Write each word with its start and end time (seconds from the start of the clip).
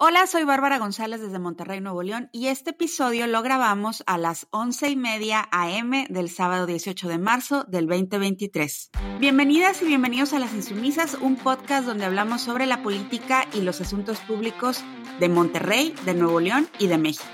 Hola, 0.00 0.28
soy 0.28 0.44
Bárbara 0.44 0.78
González 0.78 1.20
desde 1.20 1.40
Monterrey, 1.40 1.80
Nuevo 1.80 2.04
León, 2.04 2.28
y 2.30 2.46
este 2.46 2.70
episodio 2.70 3.26
lo 3.26 3.42
grabamos 3.42 4.04
a 4.06 4.16
las 4.16 4.46
once 4.52 4.88
y 4.88 4.94
media 4.94 5.48
AM 5.50 6.04
del 6.08 6.30
sábado 6.30 6.66
18 6.66 7.08
de 7.08 7.18
marzo 7.18 7.64
del 7.64 7.88
2023. 7.88 8.90
Bienvenidas 9.18 9.82
y 9.82 9.86
bienvenidos 9.86 10.34
a 10.34 10.38
Las 10.38 10.54
Insumisas, 10.54 11.18
un 11.20 11.34
podcast 11.34 11.84
donde 11.84 12.04
hablamos 12.04 12.42
sobre 12.42 12.66
la 12.66 12.80
política 12.84 13.48
y 13.52 13.62
los 13.62 13.80
asuntos 13.80 14.20
públicos 14.20 14.84
de 15.18 15.28
Monterrey, 15.28 15.92
de 16.04 16.14
Nuevo 16.14 16.38
León 16.38 16.68
y 16.78 16.86
de 16.86 16.96
México. 16.96 17.26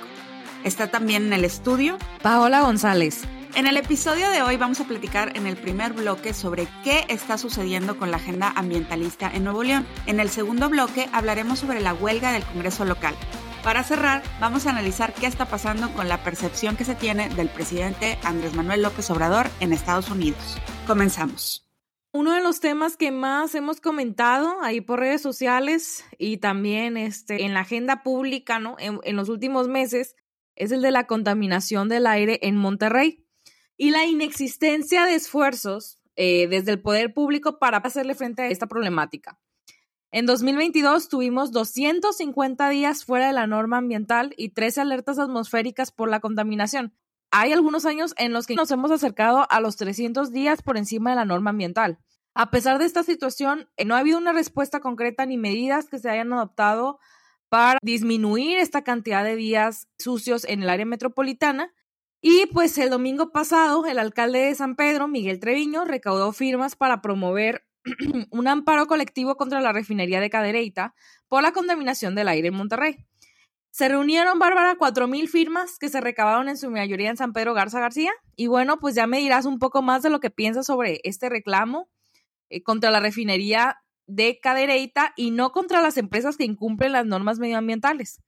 Está 0.64 0.90
también 0.90 1.26
en 1.26 1.32
el 1.34 1.44
estudio 1.44 1.98
Paola 2.22 2.62
González. 2.62 3.24
En 3.56 3.68
el 3.68 3.76
episodio 3.76 4.30
de 4.30 4.42
hoy 4.42 4.56
vamos 4.56 4.80
a 4.80 4.84
platicar 4.84 5.36
en 5.36 5.46
el 5.46 5.56
primer 5.56 5.92
bloque 5.92 6.34
sobre 6.34 6.66
qué 6.82 7.04
está 7.08 7.38
sucediendo 7.38 7.96
con 7.96 8.10
la 8.10 8.16
agenda 8.16 8.50
ambientalista 8.50 9.30
en 9.32 9.44
Nuevo 9.44 9.62
León. 9.62 9.86
En 10.06 10.18
el 10.18 10.28
segundo 10.28 10.68
bloque 10.68 11.08
hablaremos 11.12 11.60
sobre 11.60 11.80
la 11.80 11.94
huelga 11.94 12.32
del 12.32 12.44
Congreso 12.44 12.84
local. 12.84 13.14
Para 13.62 13.84
cerrar, 13.84 14.24
vamos 14.40 14.66
a 14.66 14.70
analizar 14.70 15.14
qué 15.14 15.26
está 15.26 15.46
pasando 15.46 15.92
con 15.92 16.08
la 16.08 16.24
percepción 16.24 16.76
que 16.76 16.84
se 16.84 16.96
tiene 16.96 17.28
del 17.28 17.48
presidente 17.48 18.18
Andrés 18.24 18.54
Manuel 18.54 18.82
López 18.82 19.08
Obrador 19.10 19.46
en 19.60 19.72
Estados 19.72 20.10
Unidos. 20.10 20.58
Comenzamos. 20.88 21.64
Uno 22.10 22.32
de 22.32 22.42
los 22.42 22.58
temas 22.58 22.96
que 22.96 23.12
más 23.12 23.54
hemos 23.54 23.80
comentado 23.80 24.60
ahí 24.62 24.80
por 24.80 24.98
redes 24.98 25.22
sociales 25.22 26.04
y 26.18 26.38
también 26.38 26.96
este, 26.96 27.44
en 27.44 27.54
la 27.54 27.60
agenda 27.60 28.02
pública 28.02 28.58
¿no? 28.58 28.74
en, 28.80 28.98
en 29.04 29.14
los 29.14 29.28
últimos 29.28 29.68
meses 29.68 30.16
es 30.56 30.72
el 30.72 30.82
de 30.82 30.90
la 30.90 31.06
contaminación 31.06 31.88
del 31.88 32.08
aire 32.08 32.40
en 32.42 32.56
Monterrey 32.56 33.23
y 33.76 33.90
la 33.90 34.04
inexistencia 34.04 35.04
de 35.04 35.14
esfuerzos 35.14 35.98
eh, 36.16 36.46
desde 36.48 36.72
el 36.72 36.80
poder 36.80 37.12
público 37.12 37.58
para 37.58 37.78
hacerle 37.78 38.14
frente 38.14 38.42
a 38.42 38.48
esta 38.48 38.66
problemática. 38.66 39.38
En 40.12 40.26
2022 40.26 41.08
tuvimos 41.08 41.50
250 41.50 42.68
días 42.68 43.04
fuera 43.04 43.26
de 43.26 43.32
la 43.32 43.48
norma 43.48 43.78
ambiental 43.78 44.32
y 44.36 44.50
13 44.50 44.82
alertas 44.82 45.18
atmosféricas 45.18 45.90
por 45.90 46.08
la 46.08 46.20
contaminación. 46.20 46.94
Hay 47.32 47.52
algunos 47.52 47.84
años 47.84 48.14
en 48.16 48.32
los 48.32 48.46
que 48.46 48.54
nos 48.54 48.70
hemos 48.70 48.92
acercado 48.92 49.44
a 49.50 49.58
los 49.58 49.74
300 49.74 50.30
días 50.30 50.62
por 50.62 50.76
encima 50.76 51.10
de 51.10 51.16
la 51.16 51.24
norma 51.24 51.50
ambiental. 51.50 51.98
A 52.32 52.52
pesar 52.52 52.78
de 52.78 52.84
esta 52.84 53.02
situación, 53.02 53.68
eh, 53.76 53.84
no 53.84 53.96
ha 53.96 53.98
habido 53.98 54.18
una 54.18 54.32
respuesta 54.32 54.78
concreta 54.78 55.26
ni 55.26 55.36
medidas 55.36 55.88
que 55.88 55.98
se 55.98 56.08
hayan 56.08 56.32
adoptado 56.32 57.00
para 57.48 57.80
disminuir 57.82 58.58
esta 58.58 58.84
cantidad 58.84 59.24
de 59.24 59.34
días 59.34 59.88
sucios 59.98 60.44
en 60.44 60.62
el 60.62 60.70
área 60.70 60.86
metropolitana 60.86 61.72
y 62.26 62.46
pues 62.46 62.78
el 62.78 62.88
domingo 62.88 63.32
pasado, 63.32 63.84
el 63.84 63.98
alcalde 63.98 64.38
de 64.38 64.54
San 64.54 64.76
Pedro, 64.76 65.08
Miguel 65.08 65.40
Treviño, 65.40 65.84
recaudó 65.84 66.32
firmas 66.32 66.74
para 66.74 67.02
promover 67.02 67.66
un 68.30 68.48
amparo 68.48 68.86
colectivo 68.86 69.36
contra 69.36 69.60
la 69.60 69.74
refinería 69.74 70.22
de 70.22 70.30
Cadereyta 70.30 70.94
por 71.28 71.42
la 71.42 71.52
contaminación 71.52 72.14
del 72.14 72.28
aire 72.28 72.48
en 72.48 72.54
Monterrey. 72.54 72.96
Se 73.72 73.90
reunieron, 73.90 74.38
Bárbara, 74.38 74.76
cuatro 74.78 75.06
mil 75.06 75.28
firmas 75.28 75.78
que 75.78 75.90
se 75.90 76.00
recabaron 76.00 76.48
en 76.48 76.56
su 76.56 76.70
mayoría 76.70 77.10
en 77.10 77.18
San 77.18 77.34
Pedro 77.34 77.52
Garza 77.52 77.78
García. 77.78 78.12
Y 78.36 78.46
bueno, 78.46 78.78
pues 78.78 78.94
ya 78.94 79.06
me 79.06 79.18
dirás 79.18 79.44
un 79.44 79.58
poco 79.58 79.82
más 79.82 80.02
de 80.02 80.08
lo 80.08 80.20
que 80.20 80.30
piensas 80.30 80.64
sobre 80.64 81.02
este 81.04 81.28
reclamo 81.28 81.90
eh, 82.48 82.62
contra 82.62 82.90
la 82.90 83.00
refinería 83.00 83.82
de 84.06 84.40
Cadereyta 84.40 85.12
y 85.14 85.30
no 85.30 85.52
contra 85.52 85.82
las 85.82 85.98
empresas 85.98 86.38
que 86.38 86.44
incumplen 86.44 86.92
las 86.92 87.04
normas 87.04 87.38
medioambientales. 87.38 88.22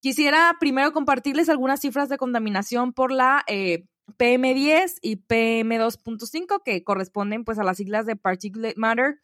Quisiera 0.00 0.56
primero 0.60 0.92
compartirles 0.92 1.48
algunas 1.48 1.80
cifras 1.80 2.08
de 2.08 2.18
contaminación 2.18 2.92
por 2.92 3.10
la 3.12 3.44
eh, 3.46 3.86
PM10 4.18 4.98
y 5.02 5.16
PM2.5 5.16 6.62
que 6.64 6.84
corresponden 6.84 7.44
pues 7.44 7.58
a 7.58 7.64
las 7.64 7.78
siglas 7.78 8.06
de 8.06 8.16
particulate 8.16 8.74
matter, 8.76 9.20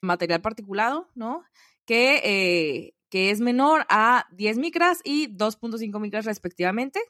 material 0.00 0.40
particulado, 0.40 1.08
¿no? 1.14 1.44
Que, 1.84 2.20
eh, 2.24 2.94
que 3.10 3.30
es 3.30 3.40
menor 3.40 3.84
a 3.88 4.26
10 4.32 4.58
micras 4.58 5.00
y 5.04 5.28
2.5 5.36 6.00
micras 6.00 6.24
respectivamente. 6.24 7.00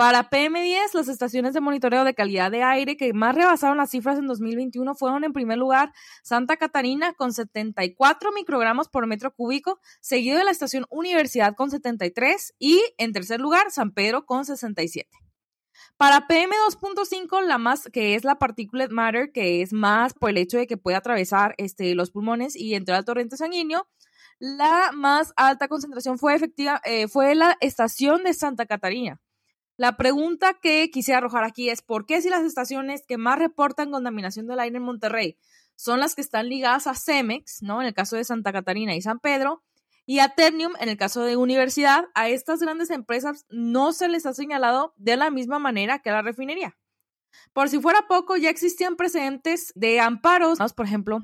Para 0.00 0.30
PM10, 0.30 0.94
las 0.94 1.08
estaciones 1.08 1.52
de 1.52 1.60
monitoreo 1.60 2.04
de 2.04 2.14
calidad 2.14 2.50
de 2.50 2.62
aire 2.62 2.96
que 2.96 3.12
más 3.12 3.34
rebasaron 3.34 3.76
las 3.76 3.90
cifras 3.90 4.18
en 4.18 4.26
2021 4.26 4.94
fueron 4.94 5.24
en 5.24 5.34
primer 5.34 5.58
lugar 5.58 5.92
Santa 6.22 6.56
Catarina 6.56 7.12
con 7.12 7.34
74 7.34 8.32
microgramos 8.32 8.88
por 8.88 9.06
metro 9.06 9.34
cúbico, 9.34 9.78
seguido 10.00 10.38
de 10.38 10.44
la 10.44 10.52
estación 10.52 10.86
Universidad 10.88 11.54
con 11.54 11.70
73 11.70 12.54
y 12.58 12.82
en 12.96 13.12
tercer 13.12 13.42
lugar 13.42 13.70
San 13.70 13.90
Pedro 13.92 14.24
con 14.24 14.46
67. 14.46 15.06
Para 15.98 16.26
PM2.5, 16.26 17.42
la 17.42 17.58
más, 17.58 17.90
que 17.92 18.14
es 18.14 18.24
la 18.24 18.38
particulate 18.38 18.94
matter, 18.94 19.32
que 19.32 19.60
es 19.60 19.74
más 19.74 20.14
por 20.14 20.30
el 20.30 20.38
hecho 20.38 20.56
de 20.56 20.66
que 20.66 20.78
puede 20.78 20.96
atravesar 20.96 21.54
este, 21.58 21.94
los 21.94 22.10
pulmones 22.10 22.56
y 22.56 22.74
entrar 22.74 22.96
al 22.96 23.04
torrente 23.04 23.36
sanguíneo, 23.36 23.86
la 24.38 24.92
más 24.94 25.34
alta 25.36 25.68
concentración 25.68 26.18
fue 26.18 26.34
efectiva, 26.34 26.80
eh, 26.86 27.06
fue 27.06 27.34
la 27.34 27.58
estación 27.60 28.24
de 28.24 28.32
Santa 28.32 28.64
Catarina, 28.64 29.20
la 29.80 29.96
pregunta 29.96 30.58
que 30.60 30.90
quisiera 30.90 31.16
arrojar 31.16 31.42
aquí 31.42 31.70
es, 31.70 31.80
¿por 31.80 32.04
qué 32.04 32.20
si 32.20 32.28
las 32.28 32.44
estaciones 32.44 33.06
que 33.06 33.16
más 33.16 33.38
reportan 33.38 33.90
contaminación 33.90 34.46
del 34.46 34.60
aire 34.60 34.76
en 34.76 34.82
Monterrey 34.82 35.38
son 35.74 36.00
las 36.00 36.14
que 36.14 36.20
están 36.20 36.50
ligadas 36.50 36.86
a 36.86 36.94
Cemex, 36.94 37.62
¿no? 37.62 37.80
En 37.80 37.86
el 37.86 37.94
caso 37.94 38.14
de 38.14 38.24
Santa 38.24 38.52
Catarina 38.52 38.94
y 38.94 39.00
San 39.00 39.20
Pedro, 39.20 39.64
y 40.04 40.18
a 40.18 40.34
Ternium, 40.34 40.74
en 40.80 40.90
el 40.90 40.98
caso 40.98 41.22
de 41.22 41.38
Universidad, 41.38 42.04
a 42.14 42.28
estas 42.28 42.60
grandes 42.60 42.90
empresas 42.90 43.46
no 43.48 43.94
se 43.94 44.10
les 44.10 44.26
ha 44.26 44.34
señalado 44.34 44.92
de 44.98 45.16
la 45.16 45.30
misma 45.30 45.58
manera 45.58 46.00
que 46.00 46.10
a 46.10 46.12
la 46.12 46.20
refinería. 46.20 46.76
Por 47.54 47.70
si 47.70 47.80
fuera 47.80 48.06
poco, 48.06 48.36
ya 48.36 48.50
existían 48.50 48.96
precedentes 48.96 49.72
de 49.76 49.98
amparos, 49.98 50.58
por 50.74 50.84
ejemplo, 50.84 51.22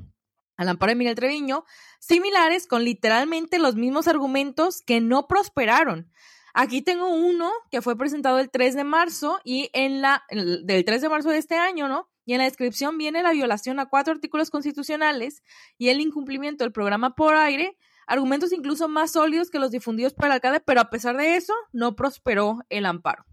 al 0.57 0.71
amparo 0.71 0.93
de 0.93 0.97
Miguel 0.97 1.15
Treviño, 1.15 1.67
similares 2.01 2.67
con 2.67 2.85
literalmente 2.85 3.59
los 3.59 3.75
mismos 3.75 4.09
argumentos 4.09 4.81
que 4.81 5.03
no 5.03 5.29
prosperaron. 5.29 6.11
Aquí 6.59 6.81
tengo 6.81 7.11
uno 7.11 7.53
que 7.71 7.83
fue 7.83 7.99
presentado 7.99 8.39
el 8.39 8.49
3 8.49 8.75
de 8.77 8.85
marzo 8.85 9.41
y 9.45 9.69
en 9.75 10.01
la, 10.01 10.25
del 10.31 10.87
3 10.87 11.03
de 11.03 11.09
marzo 11.11 11.29
de 11.29 11.37
este 11.37 11.57
año, 11.57 11.87
¿no? 11.87 12.09
Y 12.25 12.33
en 12.33 12.39
la 12.39 12.45
descripción 12.45 12.97
viene 12.97 13.23
la 13.23 13.33
violación 13.33 13.79
a 13.79 13.91
cuatro 13.91 14.15
artículos 14.15 14.49
constitucionales 14.49 15.43
y 15.77 15.91
el 15.91 16.01
incumplimiento 16.01 16.65
del 16.65 16.73
programa 16.73 17.15
por 17.15 17.35
aire, 17.35 17.77
argumentos 18.07 18.55
incluso 18.55 18.89
más 18.89 19.11
sólidos 19.13 19.51
que 19.51 19.59
los 19.59 19.71
difundidos 19.71 20.15
por 20.15 20.25
el 20.25 20.33
alcalde, 20.33 20.61
pero 20.61 20.81
a 20.81 20.89
pesar 20.89 21.19
de 21.19 21.37
eso, 21.37 21.53
no 21.73 21.95
prosperó 21.95 22.61
el 22.71 22.87
amparo. 22.87 23.27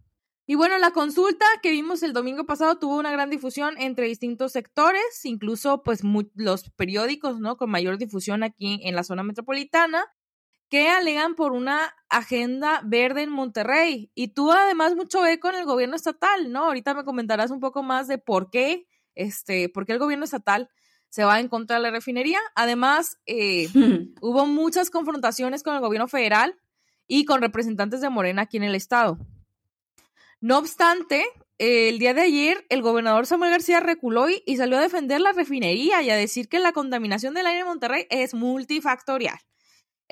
Y 0.45 0.55
bueno, 0.55 0.77
la 0.77 0.91
consulta 0.91 1.45
que 1.61 1.71
vimos 1.71 2.03
el 2.03 2.11
domingo 2.11 2.45
pasado 2.45 2.77
tuvo 2.77 2.97
una 2.97 3.13
gran 3.13 3.29
difusión 3.29 3.75
entre 3.77 4.05
distintos 4.05 4.51
sectores, 4.51 5.23
incluso 5.23 5.81
pues 5.81 6.01
los 6.35 6.71
periódicos, 6.71 7.39
¿no? 7.39 7.55
Con 7.55 7.71
mayor 7.71 7.97
difusión 7.97 8.43
aquí 8.43 8.81
en 8.83 8.97
la 8.97 9.05
zona 9.05 9.23
metropolitana 9.23 10.13
que 10.73 10.89
alegan 10.89 11.35
por 11.35 11.51
una 11.51 11.93
agenda 12.09 12.81
verde 12.83 13.21
en 13.21 13.29
Monterrey. 13.29 14.09
Y 14.15 14.29
tú 14.29 14.51
además 14.51 14.95
mucho 14.95 15.23
eco 15.23 15.49
en 15.49 15.55
el 15.57 15.65
gobierno 15.65 15.95
estatal, 15.95 16.51
¿no? 16.51 16.63
Ahorita 16.63 16.95
me 16.95 17.03
comentarás 17.03 17.51
un 17.51 17.59
poco 17.59 17.83
más 17.83 18.07
de 18.07 18.17
por 18.17 18.49
qué, 18.49 18.87
este, 19.13 19.69
por 19.69 19.85
qué 19.85 19.91
el 19.91 19.99
gobierno 19.99 20.25
estatal 20.25 20.71
se 21.09 21.25
va 21.25 21.39
en 21.39 21.47
contra 21.47 21.75
de 21.75 21.83
la 21.83 21.91
refinería. 21.91 22.39
Además, 22.55 23.19
eh, 23.27 23.67
hubo 24.21 24.47
muchas 24.47 24.89
confrontaciones 24.89 25.61
con 25.61 25.75
el 25.75 25.81
gobierno 25.81 26.07
federal 26.07 26.59
y 27.05 27.25
con 27.25 27.41
representantes 27.41 28.01
de 28.01 28.09
Morena 28.09 28.41
aquí 28.41 28.57
en 28.57 28.63
el 28.63 28.73
estado. 28.73 29.19
No 30.41 30.57
obstante, 30.57 31.23
el 31.59 31.99
día 31.99 32.15
de 32.15 32.21
ayer 32.21 32.65
el 32.69 32.81
gobernador 32.81 33.27
Samuel 33.27 33.51
García 33.51 33.79
reculó 33.79 34.27
y, 34.27 34.41
y, 34.47 34.57
salió 34.57 34.79
a 34.79 34.81
defender 34.81 35.21
la 35.21 35.33
refinería 35.33 36.01
y 36.01 36.09
a 36.09 36.15
decir 36.15 36.49
que 36.49 36.57
la 36.57 36.71
contaminación 36.71 37.35
del 37.35 37.45
aire 37.45 37.59
en 37.59 37.67
Monterrey 37.67 38.07
es 38.09 38.33
multifactorial. 38.33 39.37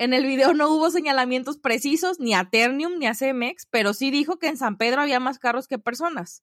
En 0.02 0.14
el 0.14 0.26
video 0.26 0.52
no 0.52 0.68
hubo 0.68 0.90
señalamientos 0.90 1.58
precisos 1.58 2.18
ni 2.18 2.34
a 2.34 2.50
Ternium 2.50 2.98
ni 2.98 3.06
a 3.06 3.14
Cemex, 3.14 3.68
pero 3.70 3.94
sí 3.94 4.10
dijo 4.10 4.36
que 4.40 4.48
en 4.48 4.56
San 4.56 4.76
Pedro 4.76 5.00
había 5.00 5.20
más 5.20 5.38
carros 5.38 5.68
que 5.68 5.78
personas. 5.78 6.42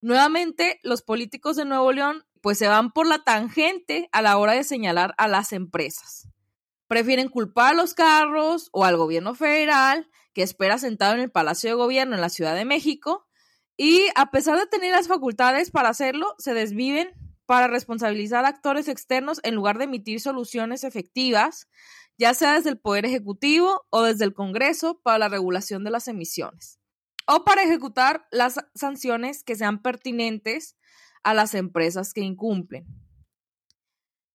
Nuevamente, 0.00 0.80
los 0.82 1.00
políticos 1.00 1.54
de 1.54 1.64
Nuevo 1.64 1.92
León 1.92 2.24
pues 2.40 2.58
se 2.58 2.66
van 2.66 2.90
por 2.90 3.06
la 3.06 3.22
tangente 3.22 4.08
a 4.10 4.22
la 4.22 4.36
hora 4.38 4.54
de 4.54 4.64
señalar 4.64 5.14
a 5.18 5.28
las 5.28 5.52
empresas. 5.52 6.28
Prefieren 6.88 7.28
culpar 7.28 7.74
a 7.74 7.76
los 7.76 7.94
carros 7.94 8.70
o 8.72 8.84
al 8.84 8.96
gobierno 8.96 9.36
federal, 9.36 10.10
que 10.34 10.42
espera 10.42 10.76
sentado 10.76 11.14
en 11.14 11.20
el 11.20 11.30
Palacio 11.30 11.70
de 11.70 11.76
Gobierno 11.76 12.16
en 12.16 12.20
la 12.20 12.28
Ciudad 12.28 12.56
de 12.56 12.64
México, 12.64 13.24
y 13.76 14.08
a 14.16 14.32
pesar 14.32 14.58
de 14.58 14.66
tener 14.66 14.90
las 14.90 15.06
facultades 15.06 15.70
para 15.70 15.90
hacerlo, 15.90 16.34
se 16.38 16.54
desviven 16.54 17.12
para 17.46 17.68
responsabilizar 17.68 18.44
a 18.44 18.48
actores 18.48 18.88
externos 18.88 19.38
en 19.44 19.54
lugar 19.54 19.78
de 19.78 19.84
emitir 19.84 20.20
soluciones 20.20 20.82
efectivas 20.82 21.68
ya 22.20 22.34
sea 22.34 22.52
desde 22.52 22.68
el 22.68 22.78
Poder 22.78 23.06
Ejecutivo 23.06 23.86
o 23.88 24.02
desde 24.02 24.26
el 24.26 24.34
Congreso 24.34 25.00
para 25.02 25.16
la 25.16 25.30
regulación 25.30 25.84
de 25.84 25.90
las 25.90 26.06
emisiones, 26.06 26.78
o 27.26 27.44
para 27.44 27.62
ejecutar 27.62 28.26
las 28.30 28.56
sanciones 28.74 29.42
que 29.42 29.56
sean 29.56 29.80
pertinentes 29.80 30.76
a 31.22 31.32
las 31.32 31.54
empresas 31.54 32.12
que 32.12 32.20
incumplen. 32.20 32.84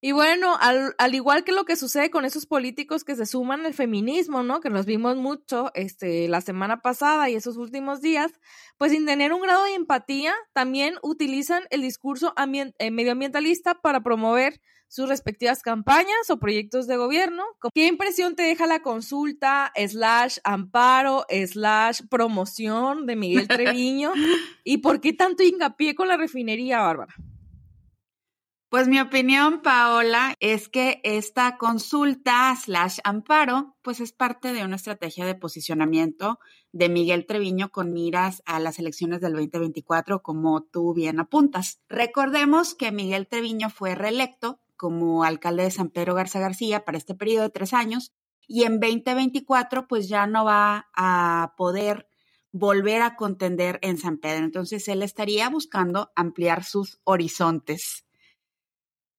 Y 0.00 0.10
bueno, 0.10 0.58
al, 0.60 1.14
igual 1.14 1.44
que 1.44 1.52
lo 1.52 1.64
que 1.64 1.76
sucede 1.76 2.10
con 2.10 2.24
esos 2.24 2.44
políticos 2.46 3.04
que 3.04 3.14
se 3.14 3.24
suman 3.24 3.64
al 3.64 3.72
feminismo, 3.72 4.42
¿no? 4.42 4.60
Que 4.60 4.68
nos 4.68 4.84
vimos 4.84 5.16
mucho 5.16 5.70
este, 5.74 6.26
la 6.28 6.40
semana 6.40 6.82
pasada 6.82 7.30
y 7.30 7.36
esos 7.36 7.56
últimos 7.56 8.00
días, 8.00 8.32
pues 8.78 8.90
sin 8.90 9.06
tener 9.06 9.32
un 9.32 9.42
grado 9.42 9.64
de 9.64 9.74
empatía, 9.74 10.34
también 10.52 10.96
utilizan 11.02 11.62
el 11.70 11.82
discurso 11.82 12.34
eh, 12.36 12.90
medioambientalista 12.90 13.80
para 13.80 14.02
promover 14.02 14.60
sus 14.88 15.08
respectivas 15.08 15.62
campañas 15.62 16.30
o 16.30 16.38
proyectos 16.38 16.86
de 16.86 16.96
gobierno. 16.96 17.44
¿Qué 17.74 17.86
impresión 17.86 18.36
te 18.36 18.42
deja 18.42 18.66
la 18.66 18.82
consulta, 18.82 19.72
slash 19.74 20.38
amparo, 20.44 21.26
slash 21.28 22.02
promoción 22.08 23.06
de 23.06 23.16
Miguel 23.16 23.48
Treviño? 23.48 24.12
¿Y 24.64 24.78
por 24.78 25.00
qué 25.00 25.12
tanto 25.12 25.42
hincapié 25.42 25.94
con 25.94 26.08
la 26.08 26.16
refinería, 26.16 26.80
Bárbara? 26.80 27.14
Pues 28.68 28.88
mi 28.88 28.98
opinión, 28.98 29.62
Paola, 29.62 30.34
es 30.40 30.68
que 30.68 31.00
esta 31.04 31.56
consulta 31.56 32.52
slash 32.56 32.98
amparo, 33.04 33.76
pues 33.80 34.00
es 34.00 34.12
parte 34.12 34.52
de 34.52 34.64
una 34.64 34.74
estrategia 34.74 35.24
de 35.24 35.36
posicionamiento 35.36 36.40
de 36.72 36.88
Miguel 36.88 37.26
Treviño 37.26 37.70
con 37.70 37.92
miras 37.92 38.42
a 38.44 38.58
las 38.58 38.80
elecciones 38.80 39.20
del 39.20 39.34
2024, 39.34 40.20
como 40.20 40.64
tú 40.64 40.94
bien 40.94 41.20
apuntas. 41.20 41.80
Recordemos 41.88 42.74
que 42.74 42.90
Miguel 42.90 43.28
Treviño 43.28 43.70
fue 43.70 43.94
reelecto 43.94 44.60
como 44.76 45.24
alcalde 45.24 45.64
de 45.64 45.70
San 45.70 45.90
Pedro 45.90 46.14
Garza 46.14 46.40
García 46.40 46.84
para 46.84 46.98
este 46.98 47.14
periodo 47.14 47.44
de 47.44 47.50
tres 47.50 47.72
años 47.72 48.12
y 48.46 48.64
en 48.64 48.80
2024 48.80 49.88
pues 49.88 50.08
ya 50.08 50.26
no 50.26 50.44
va 50.44 50.88
a 50.94 51.54
poder 51.56 52.08
volver 52.52 53.02
a 53.02 53.16
contender 53.16 53.78
en 53.82 53.98
San 53.98 54.18
Pedro. 54.18 54.44
Entonces 54.44 54.88
él 54.88 55.02
estaría 55.02 55.48
buscando 55.48 56.12
ampliar 56.14 56.64
sus 56.64 57.00
horizontes. 57.04 58.06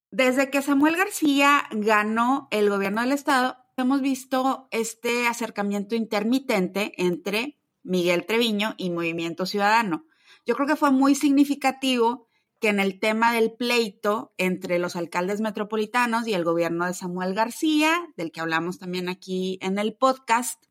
Desde 0.10 0.50
que 0.50 0.62
Samuel 0.62 0.96
García 0.96 1.64
ganó 1.72 2.48
el 2.52 2.70
gobierno 2.70 3.02
del 3.02 3.12
estado, 3.12 3.58
hemos 3.76 4.02
visto 4.02 4.68
este 4.72 5.28
acercamiento 5.28 5.96
intermitente 5.96 6.94
entre 6.98 7.60
Miguel 7.84 8.26
Treviño 8.26 8.74
y 8.78 8.90
Movimiento 8.90 9.46
Ciudadano. 9.46 10.06
Yo 10.46 10.56
creo 10.56 10.68
que 10.68 10.76
fue 10.76 10.92
muy 10.92 11.14
significativo 11.14 12.27
que 12.60 12.70
en 12.70 12.80
el 12.80 13.00
tema 13.00 13.34
del 13.34 13.54
pleito 13.54 14.34
entre 14.38 14.80
los 14.80 14.96
alcaldes 14.96 15.42
metropolitanos 15.42 16.28
y 16.28 16.34
el 16.34 16.44
gobierno 16.44 16.86
de 16.86 16.94
Samuel 16.94 17.34
García, 17.34 18.08
del 18.18 18.32
que 18.32 18.42
hablamos 18.42 18.80
también 18.80 19.10
aquí 19.10 19.60
en 19.62 19.80
el 19.80 19.94
podcast, 19.94 20.64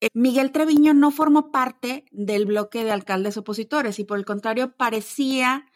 eh, 0.00 0.08
Miguel 0.14 0.52
Treviño 0.52 0.94
no 0.94 1.10
formó 1.10 1.50
parte 1.50 2.04
del 2.10 2.46
bloque 2.46 2.84
de 2.84 2.92
alcaldes 2.92 3.36
opositores 3.36 3.98
y 3.98 4.04
por 4.04 4.18
el 4.18 4.24
contrario 4.24 4.76
parecía 4.76 5.66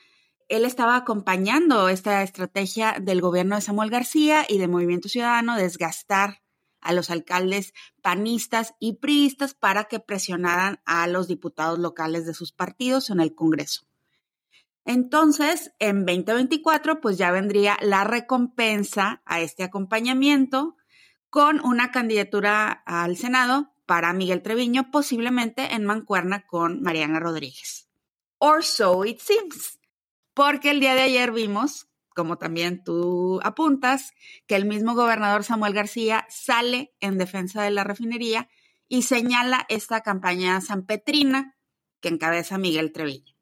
él 0.50 0.64
estaba 0.64 0.97
acompañando 0.97 1.88
esta 1.88 2.25
estrategia 2.25 2.97
del 3.00 3.20
gobierno 3.20 3.55
de 3.55 3.62
Samuel 3.62 3.88
García 3.88 4.44
y 4.49 4.58
de 4.58 4.67
Movimiento 4.67 5.08
Ciudadano, 5.08 5.56
desgastar 5.56 6.43
a 6.81 6.93
los 6.93 7.08
alcaldes 7.11 7.73
panistas 8.02 8.75
y 8.81 8.94
priistas 8.94 9.55
para 9.55 9.85
que 9.85 10.00
presionaran 10.00 10.81
a 10.85 11.06
los 11.06 11.29
diputados 11.29 11.79
locales 11.79 12.26
de 12.26 12.35
sus 12.35 12.50
partidos 12.50 13.11
en 13.11 13.20
el 13.20 13.32
Congreso. 13.32 13.89
Entonces, 14.85 15.73
en 15.79 16.05
2024, 16.06 17.00
pues 17.00 17.19
ya 17.19 17.31
vendría 17.31 17.77
la 17.81 18.05
recompensa 18.05 19.23
a 19.25 19.41
este 19.41 19.62
acompañamiento 19.62 20.77
con 21.29 21.65
una 21.65 21.91
candidatura 21.93 22.82
al 22.87 23.17
Senado 23.17 23.73
para 23.87 24.12
Miguel 24.12 24.43
Treviño, 24.43 24.91
posiblemente 24.91 25.75
en 25.75 25.85
mancuerna 25.85 26.47
con 26.47 26.81
Mariana 26.82 27.21
Rodríguez. 27.21 27.88
Or 28.38 28.65
so 28.65 29.05
it 29.05 29.21
seems 29.21 29.81
porque 30.35 30.71
el 30.71 30.81
día 30.81 30.94
de 30.94 31.03
ayer 31.03 31.33
vimos, 31.33 31.88
como 32.15 32.38
también 32.38 32.83
tú 32.83 33.41
apuntas, 33.43 34.12
que 34.47 34.56
el 34.56 34.65
mismo 34.65 34.94
gobernador 34.94 35.44
Samuel 35.44 35.75
García 35.75 36.26
sale 36.31 36.94
en 37.00 37.19
defensa 37.19 37.62
de 37.62 37.71
la 37.71 37.85
refinería 37.85 38.49
y 38.88 39.03
señala 39.03 39.67
esta 39.69 40.00
campaña 40.00 40.61
sanpetrina 40.61 41.56
que 42.00 42.09
encabeza 42.09 42.59
Miguel 42.59 42.93
Treviño. 42.93 43.35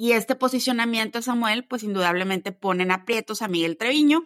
Y 0.00 0.12
este 0.12 0.36
posicionamiento, 0.36 1.20
Samuel, 1.22 1.64
pues 1.64 1.82
indudablemente 1.82 2.52
ponen 2.52 2.92
aprietos 2.92 3.42
a 3.42 3.48
Miguel 3.48 3.76
Treviño, 3.76 4.22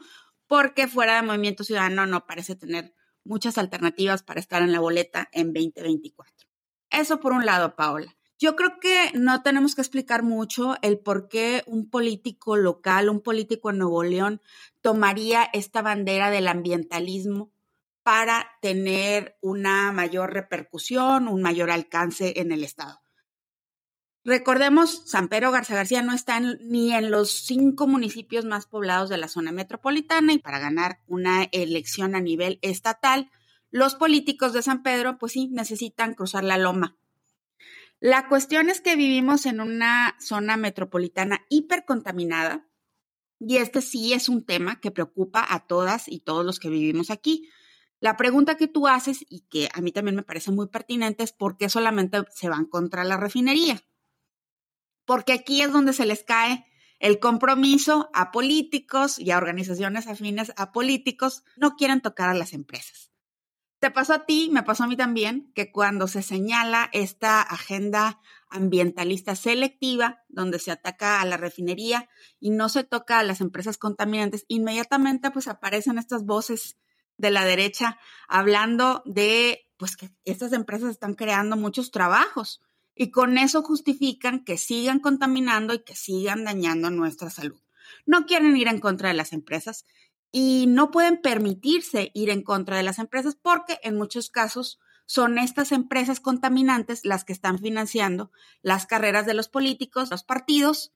porque 0.46 0.86
fuera 0.86 1.16
de 1.16 1.22
Movimiento 1.22 1.64
Ciudadano 1.64 2.04
no 2.04 2.26
parece 2.26 2.54
tener 2.54 2.94
muchas 3.24 3.56
alternativas 3.56 4.22
para 4.22 4.38
estar 4.38 4.60
en 4.60 4.70
la 4.70 4.80
boleta 4.80 5.30
en 5.32 5.54
2024. 5.54 6.46
Eso 6.90 7.20
por 7.20 7.32
un 7.32 7.46
lado, 7.46 7.74
Paola. 7.74 8.14
Yo 8.38 8.54
creo 8.54 8.80
que 8.80 9.12
no 9.14 9.42
tenemos 9.42 9.74
que 9.74 9.80
explicar 9.80 10.22
mucho 10.22 10.76
el 10.82 10.98
por 10.98 11.28
qué 11.28 11.62
un 11.66 11.88
político 11.88 12.58
local, 12.58 13.08
un 13.08 13.22
político 13.22 13.70
en 13.70 13.78
Nuevo 13.78 14.02
León, 14.02 14.42
tomaría 14.82 15.48
esta 15.54 15.80
bandera 15.80 16.28
del 16.28 16.48
ambientalismo 16.48 17.50
para 18.02 18.46
tener 18.60 19.38
una 19.40 19.90
mayor 19.92 20.34
repercusión, 20.34 21.28
un 21.28 21.40
mayor 21.40 21.70
alcance 21.70 22.40
en 22.40 22.52
el 22.52 22.62
Estado. 22.62 23.01
Recordemos, 24.24 25.02
San 25.06 25.28
Pedro 25.28 25.50
Garza 25.50 25.74
García 25.74 26.02
no 26.02 26.14
está 26.14 26.38
ni 26.38 26.92
en 26.92 27.10
los 27.10 27.30
cinco 27.30 27.86
municipios 27.86 28.44
más 28.44 28.66
poblados 28.66 29.08
de 29.08 29.18
la 29.18 29.28
zona 29.28 29.50
metropolitana 29.52 30.32
y 30.32 30.38
para 30.38 30.60
ganar 30.60 31.00
una 31.08 31.48
elección 31.52 32.14
a 32.14 32.20
nivel 32.20 32.58
estatal, 32.62 33.30
los 33.70 33.94
políticos 33.94 34.52
de 34.52 34.62
San 34.62 34.82
Pedro, 34.82 35.18
pues 35.18 35.32
sí, 35.32 35.48
necesitan 35.48 36.14
cruzar 36.14 36.44
la 36.44 36.58
loma 36.58 36.96
la 38.02 38.26
cuestión 38.26 38.68
es 38.68 38.80
que 38.80 38.96
vivimos 38.96 39.46
en 39.46 39.60
una 39.60 40.16
zona 40.18 40.56
metropolitana 40.56 41.46
hipercontaminada 41.48 42.66
y 43.38 43.58
este 43.58 43.80
sí 43.80 44.12
es 44.12 44.28
un 44.28 44.44
tema 44.44 44.80
que 44.80 44.90
preocupa 44.90 45.46
a 45.48 45.68
todas 45.68 46.08
y 46.08 46.18
todos 46.18 46.44
los 46.44 46.58
que 46.58 46.68
vivimos 46.68 47.12
aquí. 47.12 47.48
La 48.00 48.16
pregunta 48.16 48.56
que 48.56 48.66
tú 48.66 48.88
haces 48.88 49.24
y 49.28 49.42
que 49.42 49.68
a 49.72 49.80
mí 49.80 49.92
también 49.92 50.16
me 50.16 50.24
parece 50.24 50.50
muy 50.50 50.66
pertinente 50.66 51.22
es 51.22 51.30
por 51.30 51.56
qué 51.56 51.68
solamente 51.68 52.18
se 52.34 52.48
van 52.48 52.64
contra 52.64 53.04
la 53.04 53.18
refinería. 53.18 53.80
Porque 55.04 55.32
aquí 55.32 55.62
es 55.62 55.72
donde 55.72 55.92
se 55.92 56.06
les 56.06 56.24
cae 56.24 56.66
el 56.98 57.18
compromiso 57.18 58.10
a 58.14 58.30
políticos 58.30 59.18
y 59.18 59.32
a 59.32 59.36
organizaciones 59.36 60.06
afines 60.06 60.52
a 60.56 60.70
políticos, 60.70 61.42
no 61.56 61.74
quieren 61.74 62.00
tocar 62.00 62.28
a 62.28 62.34
las 62.34 62.52
empresas. 62.52 63.10
Te 63.80 63.90
pasó 63.90 64.12
a 64.14 64.24
ti, 64.26 64.48
me 64.52 64.62
pasó 64.62 64.84
a 64.84 64.86
mí 64.86 64.96
también, 64.96 65.50
que 65.56 65.72
cuando 65.72 66.06
se 66.06 66.22
señala 66.22 66.88
esta 66.92 67.42
agenda 67.42 68.20
ambientalista 68.48 69.34
selectiva, 69.34 70.22
donde 70.28 70.60
se 70.60 70.70
ataca 70.70 71.20
a 71.20 71.24
la 71.24 71.36
refinería 71.36 72.08
y 72.38 72.50
no 72.50 72.68
se 72.68 72.84
toca 72.84 73.18
a 73.18 73.24
las 73.24 73.40
empresas 73.40 73.78
contaminantes, 73.78 74.44
inmediatamente 74.46 75.32
pues 75.32 75.48
aparecen 75.48 75.98
estas 75.98 76.24
voces 76.24 76.78
de 77.16 77.32
la 77.32 77.44
derecha 77.44 77.98
hablando 78.28 79.02
de 79.04 79.68
pues 79.76 79.96
que 79.96 80.10
estas 80.24 80.52
empresas 80.52 80.90
están 80.90 81.14
creando 81.14 81.56
muchos 81.56 81.90
trabajos 81.90 82.60
y 83.02 83.10
con 83.10 83.36
eso 83.36 83.64
justifican 83.64 84.44
que 84.44 84.56
sigan 84.56 85.00
contaminando 85.00 85.74
y 85.74 85.80
que 85.80 85.96
sigan 85.96 86.44
dañando 86.44 86.88
nuestra 86.88 87.30
salud. 87.30 87.60
No 88.06 88.26
quieren 88.26 88.56
ir 88.56 88.68
en 88.68 88.78
contra 88.78 89.08
de 89.08 89.14
las 89.14 89.32
empresas 89.32 89.86
y 90.30 90.66
no 90.68 90.92
pueden 90.92 91.20
permitirse 91.20 92.12
ir 92.14 92.30
en 92.30 92.44
contra 92.44 92.76
de 92.76 92.84
las 92.84 93.00
empresas 93.00 93.34
porque 93.34 93.80
en 93.82 93.96
muchos 93.96 94.30
casos 94.30 94.78
son 95.04 95.36
estas 95.38 95.72
empresas 95.72 96.20
contaminantes 96.20 97.04
las 97.04 97.24
que 97.24 97.32
están 97.32 97.58
financiando 97.58 98.30
las 98.62 98.86
carreras 98.86 99.26
de 99.26 99.34
los 99.34 99.48
políticos, 99.48 100.12
los 100.12 100.22
partidos 100.22 100.94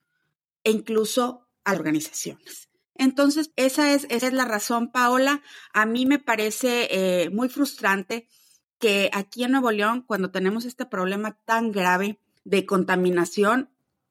e 0.62 0.70
incluso 0.70 1.48
a 1.64 1.72
organizaciones. 1.72 2.68
Entonces, 2.94 3.50
esa 3.56 3.92
es, 3.92 4.06
esa 4.10 4.28
es 4.28 4.32
la 4.32 4.44
razón, 4.44 4.92
Paola. 4.92 5.42
A 5.74 5.86
mí 5.86 6.06
me 6.06 6.20
parece 6.20 6.86
eh, 6.92 7.30
muy 7.30 7.48
frustrante 7.48 8.28
que 8.78 9.10
aquí 9.12 9.44
en 9.44 9.52
Nuevo 9.52 9.70
León, 9.70 10.02
cuando 10.02 10.30
tenemos 10.30 10.64
este 10.64 10.86
problema 10.86 11.38
tan 11.44 11.72
grave 11.72 12.18
de 12.44 12.66
contaminación, 12.66 13.70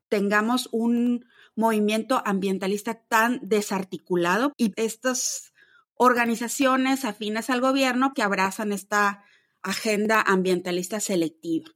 tengamos 0.10 0.69
un, 0.72 1.25
movimiento 1.55 2.22
ambientalista 2.25 2.95
tan 2.95 3.39
desarticulado 3.41 4.53
y 4.57 4.74
estas 4.75 5.53
organizaciones 5.95 7.05
afines 7.05 7.50
al 7.50 7.62
gobierno 7.62 8.13
que 8.13 8.22
abrazan 8.22 8.74
esta 8.74 9.24
agenda 9.62 10.22
ambientalista 10.22 11.00
selectiva 11.00 11.72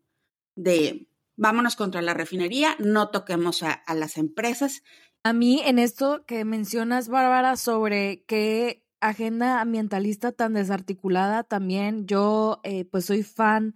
de 0.56 1.08
vámonos 1.38 1.78
contra 1.78 2.02
la 2.02 2.14
refinería, 2.14 2.76
no 2.80 3.10
toquemos 3.10 3.64
a, 3.64 3.82
las 3.96 4.18
empresas. 4.18 4.84
A 5.24 5.32
mí 5.32 5.62
en 5.64 5.80
esto 5.80 6.26
que 6.26 6.44
mencionas, 6.44 7.08
Bárbara, 7.08 7.56
sobre 7.56 8.26
qué 8.26 8.84
agenda 9.02 9.62
ambientalista 9.62 10.32
tan 10.32 10.54
desarticulada, 10.54 11.44
también 11.44 12.06
yo 12.06 12.60
eh, 12.64 12.86
pues 12.86 13.06
soy 13.06 13.24
fan 13.24 13.76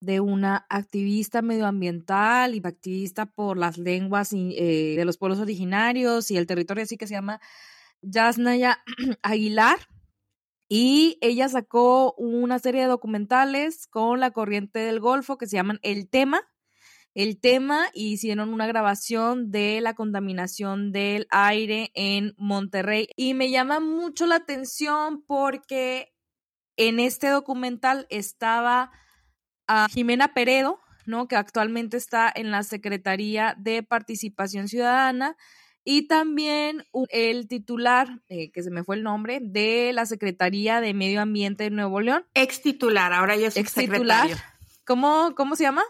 de 0.00 0.20
una 0.20 0.66
activista 0.68 1.42
medioambiental 1.42 2.54
y 2.54 2.60
activista 2.64 3.26
por 3.26 3.56
las 3.56 3.78
lenguas 3.78 4.32
eh, 4.32 4.94
de 4.96 5.04
los 5.04 5.16
pueblos 5.16 5.38
originarios 5.38 6.30
y 6.30 6.36
el 6.36 6.46
territorio 6.46 6.82
así 6.82 6.96
que 6.96 7.06
se 7.06 7.14
llama 7.14 7.40
Yasnaya 8.02 8.82
Aguilar. 9.22 9.78
Y 10.68 11.18
ella 11.20 11.48
sacó 11.48 12.14
una 12.14 12.58
serie 12.58 12.80
de 12.80 12.88
documentales 12.88 13.86
con 13.86 14.20
la 14.20 14.30
corriente 14.30 14.78
del 14.78 15.00
Golfo 15.00 15.36
que 15.36 15.46
se 15.46 15.56
llaman 15.56 15.78
El 15.82 16.08
Tema. 16.08 16.40
El 17.14 17.38
tema 17.40 17.88
hicieron 17.92 18.54
una 18.54 18.66
grabación 18.66 19.50
de 19.50 19.80
la 19.80 19.94
contaminación 19.94 20.92
del 20.92 21.26
aire 21.30 21.90
en 21.94 22.34
Monterrey. 22.38 23.08
Y 23.16 23.34
me 23.34 23.50
llama 23.50 23.80
mucho 23.80 24.26
la 24.26 24.36
atención 24.36 25.22
porque 25.26 26.14
en 26.76 27.00
este 27.00 27.28
documental 27.28 28.06
estaba 28.08 28.90
a 29.66 29.88
Jimena 29.90 30.32
Peredo, 30.32 30.80
¿no? 31.04 31.28
que 31.28 31.36
actualmente 31.36 31.96
está 31.96 32.32
en 32.34 32.50
la 32.50 32.62
Secretaría 32.62 33.54
de 33.58 33.82
Participación 33.82 34.68
Ciudadana, 34.68 35.36
y 35.84 36.06
también 36.06 36.84
el 37.10 37.48
titular, 37.48 38.20
eh, 38.28 38.52
que 38.52 38.62
se 38.62 38.70
me 38.70 38.84
fue 38.84 38.96
el 38.96 39.02
nombre, 39.02 39.40
de 39.42 39.92
la 39.92 40.06
Secretaría 40.06 40.80
de 40.80 40.94
Medio 40.94 41.20
Ambiente 41.20 41.64
de 41.64 41.70
Nuevo 41.70 42.00
León. 42.00 42.24
Ex 42.34 42.62
titular, 42.62 43.12
ahora 43.12 43.34
ya 43.36 43.48
es 43.48 43.56
ex 43.56 43.74
titular. 43.74 44.30
¿Cómo, 44.84 45.34
¿Cómo 45.34 45.56
se 45.56 45.64
llama? 45.64 45.82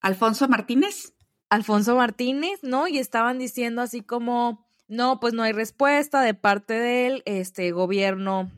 Alfonso 0.00 0.48
Martínez. 0.48 1.14
Alfonso 1.50 1.96
Martínez, 1.96 2.60
¿no? 2.62 2.88
Y 2.88 2.98
estaban 2.98 3.38
diciendo 3.38 3.82
así 3.82 4.02
como, 4.02 4.66
no, 4.86 5.20
pues 5.20 5.34
no 5.34 5.42
hay 5.42 5.52
respuesta 5.52 6.20
de 6.22 6.34
parte 6.34 6.74
del 6.74 7.22
este, 7.24 7.70
gobierno, 7.72 8.50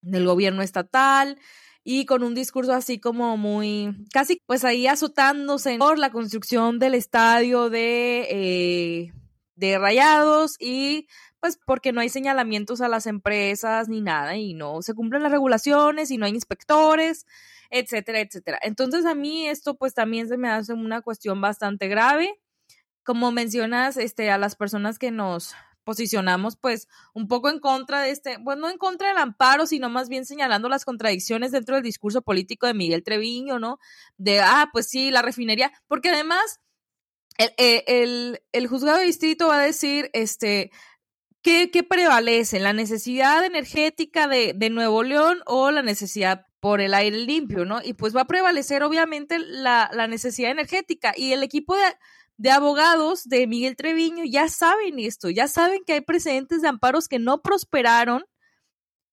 del 0.00 0.26
gobierno 0.26 0.62
estatal, 0.62 1.38
y 1.82 2.04
con 2.04 2.22
un 2.22 2.34
discurso 2.34 2.72
así 2.72 3.00
como 3.00 3.36
muy, 3.36 4.06
casi 4.12 4.40
pues 4.46 4.64
ahí 4.64 4.86
azotándose 4.86 5.78
por 5.78 5.98
la 5.98 6.10
construcción 6.10 6.78
del 6.78 6.94
estadio 6.94 7.70
de, 7.70 8.26
eh, 8.30 9.12
de 9.56 9.78
Rayados 9.78 10.56
y 10.60 11.08
pues 11.40 11.58
porque 11.64 11.92
no 11.92 12.00
hay 12.00 12.08
señalamientos 12.08 12.80
a 12.80 12.88
las 12.88 13.06
empresas 13.06 13.88
ni 13.88 14.00
nada 14.00 14.36
y 14.36 14.54
no 14.54 14.82
se 14.82 14.94
cumplen 14.94 15.22
las 15.22 15.32
regulaciones 15.32 16.10
y 16.10 16.18
no 16.18 16.26
hay 16.26 16.32
inspectores, 16.32 17.26
etcétera, 17.70 18.20
etcétera. 18.20 18.58
Entonces 18.62 19.06
a 19.06 19.14
mí 19.14 19.48
esto 19.48 19.76
pues 19.76 19.94
también 19.94 20.28
se 20.28 20.36
me 20.36 20.50
hace 20.50 20.72
una 20.74 21.02
cuestión 21.02 21.40
bastante 21.40 21.88
grave. 21.88 22.38
Como 23.02 23.32
mencionas, 23.32 23.96
este, 23.96 24.30
a 24.30 24.38
las 24.38 24.56
personas 24.56 24.98
que 24.98 25.10
nos 25.10 25.54
posicionamos 25.84 26.56
pues 26.56 26.88
un 27.14 27.26
poco 27.26 27.48
en 27.48 27.58
contra 27.58 28.02
de 28.02 28.10
este, 28.10 28.36
bueno, 28.38 28.62
no 28.62 28.70
en 28.70 28.78
contra 28.78 29.08
del 29.08 29.18
amparo, 29.18 29.66
sino 29.66 29.88
más 29.88 30.08
bien 30.08 30.26
señalando 30.26 30.68
las 30.68 30.84
contradicciones 30.84 31.52
dentro 31.52 31.74
del 31.74 31.84
discurso 31.84 32.22
político 32.22 32.66
de 32.66 32.74
Miguel 32.74 33.02
Treviño, 33.02 33.58
¿no? 33.58 33.78
De, 34.16 34.40
ah, 34.40 34.68
pues 34.72 34.88
sí, 34.88 35.10
la 35.10 35.22
refinería, 35.22 35.72
porque 35.88 36.10
además 36.10 36.60
el, 37.38 37.52
eh, 37.56 37.84
el, 37.86 38.42
el 38.52 38.66
juzgado 38.66 38.98
de 38.98 39.06
distrito 39.06 39.48
va 39.48 39.58
a 39.58 39.64
decir, 39.64 40.10
este, 40.12 40.70
¿qué, 41.42 41.86
prevalece? 41.88 42.60
¿La 42.60 42.72
necesidad 42.72 43.44
energética 43.44 44.26
de, 44.28 44.52
de 44.54 44.70
Nuevo 44.70 45.02
León 45.02 45.40
o 45.46 45.70
la 45.70 45.82
necesidad 45.82 46.46
por 46.60 46.80
el 46.80 46.94
aire 46.94 47.18
limpio, 47.18 47.64
¿no? 47.64 47.80
Y 47.82 47.94
pues 47.94 48.14
va 48.14 48.22
a 48.22 48.26
prevalecer 48.26 48.82
obviamente 48.82 49.38
la, 49.38 49.90
la 49.92 50.06
necesidad 50.06 50.50
energética 50.50 51.14
y 51.16 51.32
el 51.32 51.42
equipo 51.42 51.74
de 51.74 51.82
de 52.40 52.50
abogados 52.50 53.28
de 53.28 53.46
Miguel 53.46 53.76
Treviño 53.76 54.24
ya 54.24 54.48
saben 54.48 54.98
esto, 54.98 55.28
ya 55.28 55.46
saben 55.46 55.84
que 55.84 55.92
hay 55.92 56.00
precedentes 56.00 56.62
de 56.62 56.68
amparos 56.68 57.06
que 57.06 57.18
no 57.18 57.42
prosperaron 57.42 58.24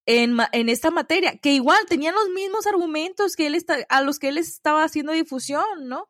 en, 0.06 0.38
en 0.52 0.70
esta 0.70 0.90
materia, 0.90 1.36
que 1.36 1.52
igual 1.52 1.78
tenían 1.90 2.14
los 2.14 2.30
mismos 2.30 2.66
argumentos 2.66 3.36
que 3.36 3.46
él 3.46 3.54
está, 3.54 3.84
a 3.90 4.00
los 4.00 4.18
que 4.18 4.30
él 4.30 4.38
estaba 4.38 4.82
haciendo 4.82 5.12
difusión, 5.12 5.66
¿no? 5.88 6.08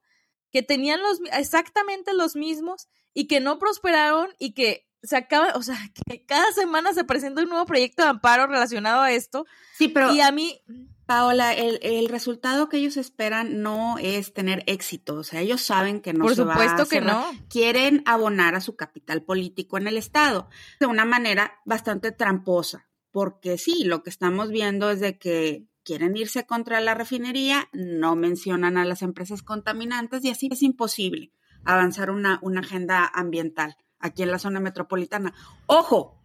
Que 0.52 0.62
tenían 0.62 1.02
los 1.02 1.18
exactamente 1.32 2.12
los 2.14 2.36
mismos 2.36 2.88
y 3.14 3.26
que 3.26 3.40
no 3.40 3.58
prosperaron 3.58 4.28
y 4.38 4.54
que 4.54 4.87
se 5.02 5.16
acaba, 5.16 5.52
o 5.54 5.62
sea, 5.62 5.76
que 6.06 6.24
cada 6.24 6.50
semana 6.52 6.92
se 6.92 7.04
presenta 7.04 7.42
un 7.42 7.48
nuevo 7.48 7.66
proyecto 7.66 8.02
de 8.02 8.08
amparo 8.08 8.46
relacionado 8.46 9.02
a 9.02 9.12
esto. 9.12 9.46
Sí, 9.76 9.88
pero 9.88 10.12
y 10.12 10.20
a 10.20 10.32
mí 10.32 10.60
Paola, 11.06 11.54
el, 11.54 11.78
el, 11.82 12.08
resultado 12.08 12.68
que 12.68 12.76
ellos 12.76 12.98
esperan 12.98 13.62
no 13.62 13.96
es 13.98 14.34
tener 14.34 14.62
éxito, 14.66 15.14
o 15.14 15.24
sea, 15.24 15.40
ellos 15.40 15.62
saben 15.62 16.00
que 16.02 16.12
no 16.12 16.24
Por 16.24 16.34
se 16.34 16.42
supuesto 16.42 16.76
va 16.76 16.82
a 16.82 16.86
que 16.86 17.00
no. 17.00 17.24
Quieren 17.48 18.02
abonar 18.04 18.54
a 18.54 18.60
su 18.60 18.76
capital 18.76 19.22
político 19.22 19.78
en 19.78 19.88
el 19.88 19.96
Estado 19.96 20.50
de 20.80 20.86
una 20.86 21.06
manera 21.06 21.60
bastante 21.64 22.12
tramposa, 22.12 22.90
porque 23.10 23.56
sí, 23.56 23.84
lo 23.84 24.02
que 24.02 24.10
estamos 24.10 24.50
viendo 24.50 24.90
es 24.90 25.00
de 25.00 25.16
que 25.16 25.66
quieren 25.82 26.14
irse 26.14 26.44
contra 26.44 26.78
la 26.82 26.92
refinería, 26.92 27.70
no 27.72 28.14
mencionan 28.14 28.76
a 28.76 28.84
las 28.84 29.00
empresas 29.00 29.42
contaminantes 29.42 30.22
y 30.24 30.30
así 30.30 30.50
es 30.52 30.62
imposible 30.62 31.32
avanzar 31.64 32.10
una, 32.10 32.38
una 32.42 32.60
agenda 32.60 33.10
ambiental 33.14 33.76
aquí 34.00 34.22
en 34.22 34.30
la 34.30 34.38
zona 34.38 34.60
metropolitana. 34.60 35.34
Ojo, 35.66 36.22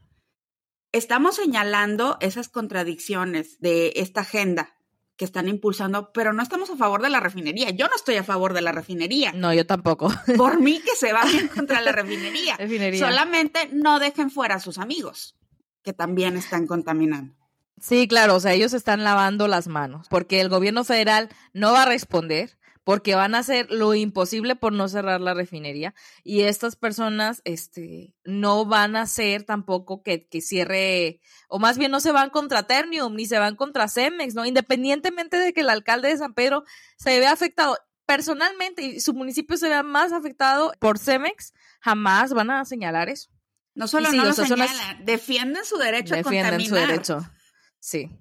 estamos 0.92 1.36
señalando 1.36 2.18
esas 2.22 2.50
contradicciones 2.50 3.60
de 3.60 3.94
esta 3.96 4.22
agenda 4.22 4.76
que 5.16 5.26
están 5.26 5.48
impulsando, 5.48 6.12
pero 6.12 6.34
no 6.34 6.42
estamos 6.42 6.70
a 6.72 6.76
favor 6.76 7.02
de 7.02 7.10
la 7.10 7.20
refinería. 7.20 7.70
Yo 7.70 7.88
no 7.88 7.96
estoy 7.96 8.16
a 8.16 8.24
favor 8.24 8.54
de 8.54 8.62
la 8.62 8.72
refinería. 8.72 9.32
No, 9.34 9.54
yo 9.54 9.66
tampoco. 9.66 10.12
Por 10.38 10.60
mí 10.60 10.82
que 10.84 10.96
se 10.96 11.14
vayan 11.14 11.48
contra 11.50 11.82
la 11.82 11.92
refinería. 11.92 12.56
refinería. 12.60 13.00
Solamente 13.00 13.70
no 13.72 14.00
dejen 14.00 14.32
fuera 14.32 14.56
a 14.56 14.60
sus 14.60 14.80
amigos, 14.80 15.36
que 15.84 15.94
también 15.94 16.36
están 16.38 16.66
contaminando. 16.66 17.36
Sí, 17.80 18.08
claro, 18.08 18.36
o 18.36 18.40
sea, 18.40 18.54
ellos 18.54 18.74
están 18.74 19.04
lavando 19.04 19.48
las 19.48 19.68
manos, 19.68 20.08
porque 20.10 20.40
el 20.40 20.48
gobierno 20.48 20.84
federal 20.84 21.30
no 21.54 21.74
va 21.74 21.84
a 21.84 21.86
responder, 21.86 22.58
porque 22.84 23.16
van 23.16 23.36
a 23.36 23.40
hacer 23.40 23.72
lo 23.72 23.94
imposible 23.94 24.56
por 24.56 24.74
no 24.74 24.88
cerrar 24.88 25.22
la 25.22 25.34
refinería 25.34 25.94
y 26.24 26.42
estas 26.42 26.76
personas 26.76 27.42
este, 27.46 28.14
no 28.24 28.66
van 28.66 28.96
a 28.96 29.04
hacer 29.04 29.44
tampoco 29.44 30.04
que, 30.04 30.28
que 30.28 30.42
cierre, 30.42 31.22
o 31.48 31.60
más 31.60 31.78
bien 31.78 31.92
no 31.92 32.00
se 32.00 32.12
van 32.12 32.30
contra 32.30 32.64
Ternium 32.64 33.16
ni 33.16 33.26
se 33.26 33.40
van 33.40 33.56
contra 33.56 33.88
Cemex, 33.88 34.36
¿no? 34.36 34.46
Independientemente 34.46 35.38
de 35.38 35.54
que 35.54 35.62
el 35.62 35.70
alcalde 35.70 36.10
de 36.10 36.18
San 36.18 36.34
Pedro 36.34 36.64
se 36.98 37.20
vea 37.20 37.32
afectado 37.32 37.78
personalmente 38.06 38.82
y 38.82 39.00
su 39.00 39.14
municipio 39.14 39.58
se 39.58 39.70
vea 39.70 39.84
más 39.84 40.12
afectado 40.12 40.74
por 40.80 41.00
Cemex, 41.00 41.54
jamás 41.80 42.34
van 42.34 42.52
a 42.52 42.66
señalar 42.66 43.10
eso. 43.10 43.30
No 43.76 43.88
solo 43.88 44.12
no 44.12 44.26
lo 44.26 44.34
señalan, 44.34 45.04
defienden 45.04 45.66
su 45.66 45.78
derecho 45.78 46.14
a 46.14 46.22
contaminar. 46.22 46.52
Defienden 46.52 46.70
su 46.70 46.76
derecho, 46.76 47.32
sí. 47.80 48.12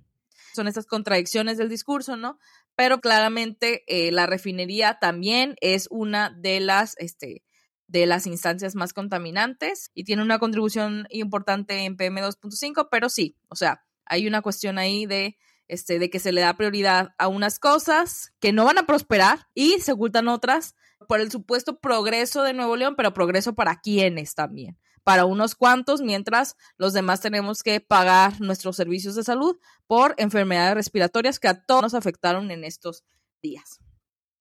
Son 0.55 0.69
estas 0.69 0.87
contradicciones 0.87 1.59
del 1.59 1.69
discurso, 1.69 2.17
¿no? 2.17 2.39
Pero 2.77 3.01
claramente 3.01 3.85
eh, 3.87 4.13
la 4.13 4.27
refinería 4.27 4.99
también 5.01 5.57
es 5.61 5.89
una 5.91 6.31
de 6.31 6.61
las, 6.61 6.97
este, 6.99 7.43
de 7.87 8.07
las 8.07 8.27
instancias 8.27 8.75
más 8.75 8.93
contaminantes 8.93 9.91
y 9.95 10.05
tiene 10.05 10.23
una 10.23 10.39
contribución 10.39 11.07
importante 11.11 11.85
en 11.85 11.97
PM2.5, 11.97 12.89
pero 12.91 13.09
sí, 13.09 13.37
o 13.49 13.57
sea, 13.57 13.85
hay 14.05 14.27
una 14.27 14.43
cuestión 14.43 14.79
ahí 14.79 15.07
de, 15.07 15.37
este, 15.69 15.99
de 15.99 16.11
que 16.11 16.19
se 16.19 16.33
le 16.33 16.41
da 16.41 16.57
prioridad 16.57 17.15
a 17.19 17.29
unas 17.29 17.59
cosas 17.59 18.33
que 18.41 18.53
no 18.53 18.65
van 18.65 18.79
a 18.79 18.87
prosperar 18.87 19.47
y 19.55 19.79
se 19.81 19.93
ocultan 19.93 20.29
otras 20.29 20.75
por 21.09 21.21
el 21.21 21.31
supuesto 21.31 21.79
progreso 21.81 22.43
de 22.43 22.55
Nuevo 22.55 22.77
León, 22.77 22.95
pero 22.97 23.13
progreso 23.13 23.55
para 23.55 23.81
quienes 23.81 24.35
también 24.35 24.79
para 25.05 25.25
unos 25.25 25.55
cuantos, 25.55 26.01
mientras 26.01 26.57
los 26.77 26.93
demás 26.93 27.21
tenemos 27.21 27.63
que 27.63 27.81
pagar 27.81 28.41
nuestros 28.41 28.77
servicios 28.77 29.15
de 29.15 29.25
salud 29.25 29.59
por 29.87 30.15
enfermedades 30.19 30.75
respiratorias 30.75 31.41
que 31.41 31.49
a 31.49 31.65
todos 31.65 31.83
nos 31.83 31.95
afectaron 31.95 32.51
en 32.51 32.65
estos 32.65 33.05
días. 33.43 33.81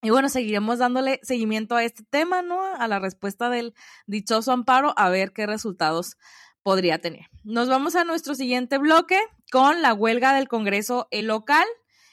Y 0.03 0.09
bueno, 0.09 0.29
seguiremos 0.29 0.79
dándole 0.79 1.19
seguimiento 1.21 1.75
a 1.75 1.83
este 1.83 2.03
tema, 2.09 2.41
¿no? 2.41 2.63
A 2.63 2.87
la 2.87 2.99
respuesta 2.99 3.49
del 3.49 3.75
dichoso 4.07 4.51
amparo, 4.51 4.93
a 4.97 5.09
ver 5.09 5.31
qué 5.31 5.45
resultados 5.45 6.17
podría 6.63 6.99
tener. 6.99 7.27
Nos 7.43 7.69
vamos 7.69 7.95
a 7.95 8.03
nuestro 8.03 8.33
siguiente 8.33 8.77
bloque 8.79 9.19
con 9.51 9.81
la 9.81 9.93
huelga 9.93 10.33
del 10.33 10.47
Congreso 10.47 11.07
local. 11.11 11.65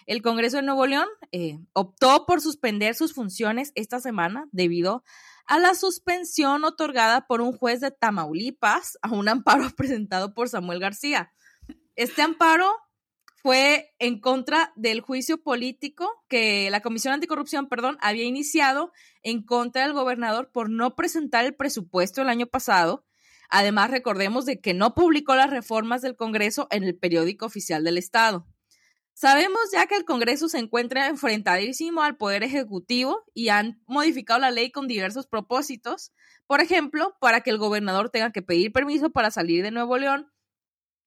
El 0.07 0.23
Congreso 0.23 0.57
de 0.57 0.63
Nuevo 0.63 0.87
León 0.87 1.09
eh, 1.33 1.59
optó 1.73 2.25
por 2.27 2.41
suspender 2.41 2.95
sus 2.95 3.15
funciones 3.15 3.73
esta 3.75 4.01
semana 4.01 4.49
debido 4.53 4.97
a 4.97 5.03
la 5.57 5.75
suspensión 5.75 6.65
otorgada 6.65 7.27
por 7.27 7.41
un 7.41 7.57
juez 7.57 7.81
de 7.81 7.91
Tamaulipas 7.91 8.99
a 9.01 9.11
un 9.13 9.31
amparo 9.31 9.71
presentado 9.77 10.35
por 10.35 10.51
Samuel 10.51 10.81
García. 10.81 11.33
Este 11.97 12.21
amparo 12.21 12.71
fue 13.43 13.95
en 13.99 14.21
contra 14.21 14.73
del 14.77 15.01
juicio 15.01 15.43
político 15.43 16.23
que 16.29 16.71
la 16.71 16.81
Comisión 16.81 17.15
Anticorrupción, 17.15 17.69
perdón, 17.69 17.97
había 18.03 18.25
iniciado 18.25 18.93
en 19.23 19.43
contra 19.43 19.85
del 19.85 19.95
gobernador 19.95 20.51
por 20.53 20.69
no 20.69 20.95
presentar 20.95 21.47
el 21.47 21.55
presupuesto 21.55 22.21
el 22.21 22.29
año 22.29 22.47
pasado. 22.47 23.07
Además, 23.49 23.91
recordemos 23.91 24.45
de 24.45 24.61
que 24.61 24.75
no 24.75 24.95
publicó 24.95 25.35
las 25.35 25.49
reformas 25.49 26.03
del 26.03 26.15
Congreso 26.15 26.67
en 26.71 26.85
el 26.85 26.99
periódico 26.99 27.47
oficial 27.47 27.85
del 27.85 27.97
Estado. 27.97 28.47
Sabemos 29.21 29.73
ya 29.73 29.87
que 29.87 29.97
el 29.97 30.05
Congreso 30.05 30.49
se 30.49 30.59
encuentra 30.59 31.09
enfrentadísimo 31.09 32.05
al 32.05 32.17
Poder 32.17 32.45
Ejecutivo 32.45 33.25
y 33.35 33.49
han 33.49 33.83
modificado 33.89 34.39
la 34.39 34.53
ley 34.53 34.71
con 34.71 34.87
diversos 34.87 35.27
propósitos. 35.27 36.13
Por 36.47 36.61
ejemplo, 36.61 37.17
para 37.21 37.41
que 37.41 37.51
el 37.51 37.59
gobernador 37.59 38.11
tenga 38.11 38.31
que 38.31 38.43
pedir 38.43 38.73
permiso 38.73 39.11
para 39.11 39.33
salir 39.33 39.65
de 39.65 39.73
Nuevo 39.73 39.99
León 39.99 40.31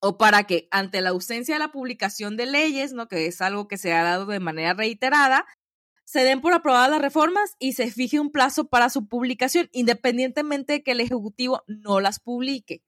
o 0.01 0.17
para 0.17 0.43
que 0.43 0.67
ante 0.71 0.99
la 0.99 1.11
ausencia 1.11 1.55
de 1.55 1.59
la 1.59 1.71
publicación 1.71 2.35
de 2.35 2.47
leyes, 2.47 2.91
¿no? 2.91 3.07
que 3.07 3.27
es 3.27 3.39
algo 3.39 3.69
que 3.69 3.77
se 3.77 3.93
ha 3.93 4.03
dado 4.03 4.25
de 4.25 4.41
manera 4.41 4.73
reiterada, 4.73 5.45
se 6.03 6.25
den 6.25 6.41
por 6.41 6.51
aprobadas 6.51 6.89
las 6.89 7.01
reformas 7.01 7.55
y 7.59 7.71
se 7.71 7.89
fije 7.91 8.19
un 8.19 8.33
plazo 8.33 8.67
para 8.67 8.89
su 8.89 9.07
publicación, 9.07 9.69
independientemente 9.71 10.73
de 10.73 10.83
que 10.83 10.91
el 10.91 10.99
Ejecutivo 10.99 11.63
no 11.65 12.01
las 12.01 12.19
publique. 12.19 12.83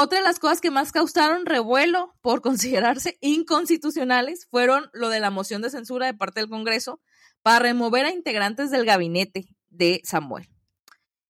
Otra 0.00 0.18
de 0.18 0.24
las 0.24 0.38
cosas 0.38 0.60
que 0.60 0.70
más 0.70 0.92
causaron 0.92 1.44
revuelo 1.44 2.14
por 2.20 2.40
considerarse 2.42 3.18
inconstitucionales 3.20 4.46
fueron 4.48 4.88
lo 4.92 5.08
de 5.08 5.18
la 5.18 5.30
moción 5.30 5.60
de 5.60 5.70
censura 5.70 6.06
de 6.06 6.14
parte 6.14 6.38
del 6.38 6.48
Congreso 6.48 7.00
para 7.42 7.58
remover 7.58 8.06
a 8.06 8.12
integrantes 8.12 8.70
del 8.70 8.84
gabinete 8.84 9.48
de 9.70 10.00
Samuel. 10.04 10.48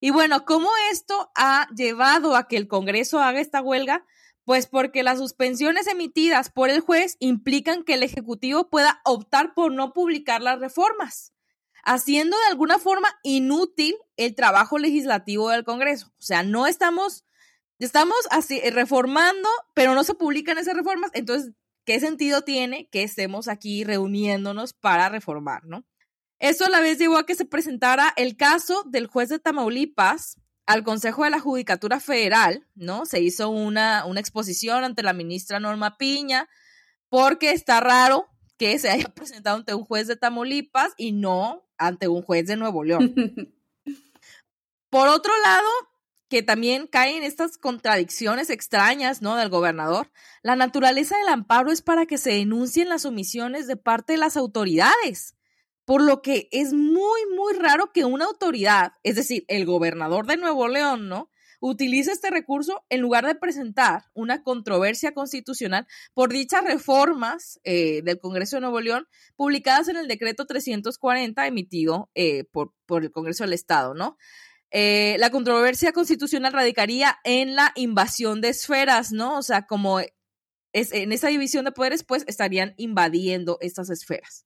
Y 0.01 0.11
bueno, 0.11 0.45
¿cómo 0.45 0.69
esto 0.93 1.31
ha 1.35 1.67
llevado 1.75 2.37
a 2.37 2.47
que 2.47 2.59
el 2.59 2.69
Congreso 2.69 3.21
haga 3.21 3.41
esta 3.41 3.63
huelga? 3.63 4.05
Pues 4.45 4.67
porque 4.67 5.03
las 5.03 5.17
suspensiones 5.17 5.87
emitidas 5.87 6.51
por 6.51 6.69
el 6.69 6.81
juez 6.81 7.17
implican 7.21 7.85
que 7.85 7.95
el 7.95 8.03
Ejecutivo 8.03 8.69
pueda 8.69 9.01
optar 9.07 9.55
por 9.55 9.73
no 9.73 9.95
publicar 9.95 10.43
las 10.43 10.61
reformas. 10.61 11.33
haciendo 11.85 12.37
de 12.37 12.47
alguna 12.51 12.79
forma 12.79 13.09
inútil 13.23 13.97
el 14.19 14.35
trabajo 14.35 14.79
legislativo 14.79 15.49
del 15.49 15.65
Congreso. 15.65 16.09
O 16.19 16.23
sea, 16.23 16.43
no 16.43 16.67
estamos, 16.67 17.25
estamos 17.87 18.17
así 18.31 18.61
reformando, 18.71 19.49
pero 19.75 19.95
no 19.95 20.05
se 20.05 20.15
publican 20.15 20.59
esas 20.59 20.75
reformas, 20.75 21.11
entonces, 21.15 21.53
¿qué 21.85 22.01
sentido 22.01 22.43
tiene 22.43 22.89
que 22.91 23.03
estemos 23.03 23.49
aquí 23.49 23.85
reuniéndonos 23.85 24.73
para 24.73 25.09
reformar, 25.09 25.65
no? 25.65 25.85
Eso 26.39 26.67
a 26.67 26.71
la 26.71 26.81
vez 26.81 26.99
llevó 26.99 27.19
a 27.19 27.27
que 27.27 27.35
se 27.35 27.45
presentara 27.45 28.13
el 28.17 28.37
caso 28.37 28.85
del 28.85 29.09
juez 29.09 29.29
de 29.29 29.41
Tamaulipas 29.41 30.37
al 30.67 30.85
Consejo 30.85 31.25
de 31.25 31.31
la 31.31 31.41
Judicatura 31.41 31.99
Federal, 31.99 32.67
¿no? 32.75 33.07
Se 33.07 33.21
hizo 33.21 33.49
una, 33.49 34.05
una 34.05 34.21
exposición 34.21 34.85
ante 34.85 35.03
la 35.03 35.15
ministra 35.15 35.59
Norma 35.59 35.97
Piña, 35.97 36.49
porque 37.09 37.53
está 37.53 37.81
raro 37.81 38.29
que 38.59 38.79
se 38.79 38.91
haya 38.91 39.09
presentado 39.15 39.57
ante 39.57 39.75
un 39.75 39.85
juez 39.85 40.07
de 40.07 40.17
Tamaulipas 40.17 40.93
y 40.97 41.13
no 41.13 41.67
ante 41.79 42.07
un 42.07 42.23
juez 42.23 42.47
de 42.47 42.57
Nuevo 42.57 42.85
León. 42.85 43.15
Por 44.91 45.09
otro 45.09 45.33
lado, 45.43 45.69
que 46.29 46.43
también 46.43 46.87
caen 46.87 47.23
estas 47.23 47.57
contradicciones 47.59 48.51
extrañas, 48.51 49.23
¿no? 49.23 49.37
Del 49.37 49.49
gobernador. 49.49 50.11
La 50.43 50.57
naturaleza 50.57 51.17
del 51.17 51.29
amparo 51.29 51.73
es 51.73 51.83
para 51.83 52.07
que 52.07 52.19
se 52.19 52.31
denuncien 52.31 52.89
las 52.89 53.05
omisiones 53.05 53.67
de 53.67 53.77
parte 53.77 54.13
de 54.13 54.19
las 54.19 54.37
autoridades. 54.37 55.35
Por 55.85 56.03
lo 56.03 56.21
que 56.21 56.49
es 56.53 56.75
muy, 56.75 57.21
muy 57.35 57.55
raro 57.55 57.93
que 57.93 58.05
una 58.05 58.27
autoridad, 58.27 58.93
es 59.03 59.17
decir, 59.17 59.45
el 59.49 59.65
gobernador 59.65 60.27
de 60.27 60.37
Nuevo 60.37 60.69
León, 60.69 61.09
¿no? 61.09 61.31
Utilice 61.61 62.13
este 62.13 62.31
recurso 62.31 62.85
en 62.89 63.01
lugar 63.01 63.27
de 63.27 63.35
presentar 63.35 64.05
una 64.15 64.45
controversia 64.45 65.13
constitucional 65.13 65.89
por 66.15 66.31
dichas 66.31 66.63
reformas 66.63 67.59
eh, 67.65 68.03
del 68.03 68.21
Congreso 68.21 68.57
de 68.57 68.61
Nuevo 68.61 68.81
León 68.81 69.09
publicadas 69.35 69.89
en 69.89 69.97
el 69.97 70.07
decreto 70.07 70.47
340 70.47 71.47
emitido 71.47 72.11
eh, 72.15 72.45
por, 72.45 72.75
por, 72.87 73.03
el 73.03 73.11
Congreso 73.11 73.43
del 73.43 73.55
Estado, 73.55 73.95
¿no? 73.95 74.17
Eh, 74.71 75.17
la 75.19 75.31
controversia 75.31 75.93
constitucional 75.93 76.53
radicaría 76.53 77.19
en 77.25 77.55
la 77.55 77.73
invasión 77.75 78.41
de 78.41 78.51
esferas, 78.51 79.13
¿no? 79.13 79.39
O 79.39 79.43
sea, 79.43 79.67
como 79.67 80.01
es, 80.01 80.93
en 80.93 81.13
esa 81.13 81.29
división 81.29 81.65
de 81.65 81.73
poderes, 81.73 82.05
pues 82.05 82.25
estarían 82.27 82.75
invadiendo 82.77 83.59
estas 83.61 83.91
esferas. 83.91 84.45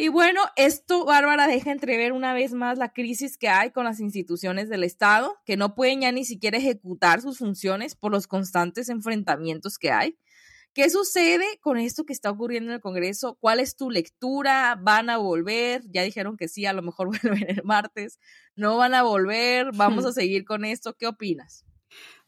Y 0.00 0.08
bueno, 0.10 0.42
esto, 0.54 1.04
Bárbara, 1.04 1.48
deja 1.48 1.72
entrever 1.72 2.12
una 2.12 2.32
vez 2.32 2.52
más 2.52 2.78
la 2.78 2.92
crisis 2.92 3.36
que 3.36 3.48
hay 3.48 3.72
con 3.72 3.84
las 3.84 3.98
instituciones 3.98 4.68
del 4.68 4.84
Estado, 4.84 5.36
que 5.44 5.56
no 5.56 5.74
pueden 5.74 6.02
ya 6.02 6.12
ni 6.12 6.24
siquiera 6.24 6.56
ejecutar 6.56 7.20
sus 7.20 7.38
funciones 7.38 7.96
por 7.96 8.12
los 8.12 8.28
constantes 8.28 8.90
enfrentamientos 8.90 9.76
que 9.76 9.90
hay. 9.90 10.16
¿Qué 10.74 10.90
sucede 10.90 11.58
con 11.60 11.78
esto 11.78 12.04
que 12.04 12.12
está 12.12 12.30
ocurriendo 12.30 12.70
en 12.70 12.76
el 12.76 12.80
Congreso? 12.80 13.36
¿Cuál 13.40 13.60
es 13.60 13.74
tu 13.76 13.90
lectura? 13.90 14.78
¿Van 14.80 15.10
a 15.10 15.16
volver? 15.16 15.82
Ya 15.90 16.02
dijeron 16.02 16.36
que 16.36 16.48
sí, 16.48 16.66
a 16.66 16.72
lo 16.72 16.82
mejor 16.82 17.08
vuelven 17.22 17.46
el 17.48 17.64
martes. 17.64 18.18
¿No 18.54 18.76
van 18.76 18.94
a 18.94 19.02
volver? 19.02 19.70
¿Vamos 19.74 20.04
a 20.04 20.12
seguir 20.12 20.44
con 20.44 20.64
esto? 20.64 20.94
¿Qué 20.96 21.06
opinas? 21.06 21.64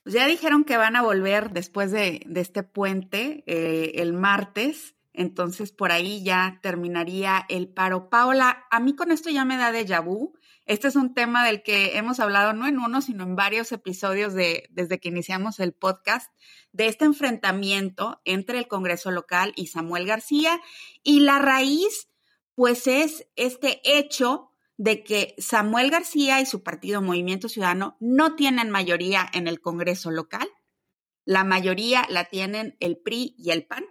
Pues 0.02 0.14
ya 0.14 0.26
dijeron 0.26 0.64
que 0.64 0.76
van 0.76 0.96
a 0.96 1.02
volver 1.02 1.50
después 1.50 1.92
de, 1.92 2.22
de 2.26 2.40
este 2.40 2.62
puente 2.62 3.44
eh, 3.46 3.92
el 3.96 4.12
martes. 4.14 4.96
Entonces, 5.12 5.72
por 5.72 5.92
ahí 5.92 6.22
ya 6.24 6.58
terminaría 6.62 7.44
el 7.48 7.68
paro. 7.68 8.08
Paola, 8.08 8.64
a 8.70 8.80
mí 8.80 8.94
con 8.94 9.10
esto 9.12 9.28
ya 9.28 9.44
me 9.44 9.56
da 9.56 9.72
de 9.72 9.84
vu. 10.00 10.34
Este 10.66 10.88
es 10.88 10.96
un 10.96 11.14
tema 11.14 11.44
del 11.44 11.62
que 11.62 11.96
hemos 11.96 12.20
hablado 12.20 12.52
no 12.52 12.66
en 12.66 12.78
uno, 12.78 13.00
sino 13.00 13.24
en 13.24 13.36
varios 13.36 13.72
episodios 13.72 14.34
de, 14.34 14.68
desde 14.70 15.00
que 15.00 15.08
iniciamos 15.08 15.58
el 15.60 15.72
podcast, 15.72 16.32
de 16.72 16.86
este 16.86 17.04
enfrentamiento 17.04 18.20
entre 18.24 18.58
el 18.58 18.68
Congreso 18.68 19.10
local 19.10 19.52
y 19.56 19.66
Samuel 19.66 20.06
García. 20.06 20.60
Y 21.02 21.20
la 21.20 21.38
raíz, 21.38 22.08
pues, 22.54 22.86
es 22.86 23.26
este 23.36 23.80
hecho 23.84 24.50
de 24.76 25.02
que 25.02 25.34
Samuel 25.38 25.90
García 25.90 26.40
y 26.40 26.46
su 26.46 26.62
partido 26.62 27.02
Movimiento 27.02 27.48
Ciudadano 27.48 27.96
no 28.00 28.36
tienen 28.36 28.70
mayoría 28.70 29.28
en 29.32 29.48
el 29.48 29.60
Congreso 29.60 30.10
local. 30.10 30.48
La 31.24 31.44
mayoría 31.44 32.06
la 32.08 32.26
tienen 32.26 32.76
el 32.80 32.96
PRI 32.96 33.34
y 33.36 33.50
el 33.50 33.66
PAN 33.66 33.84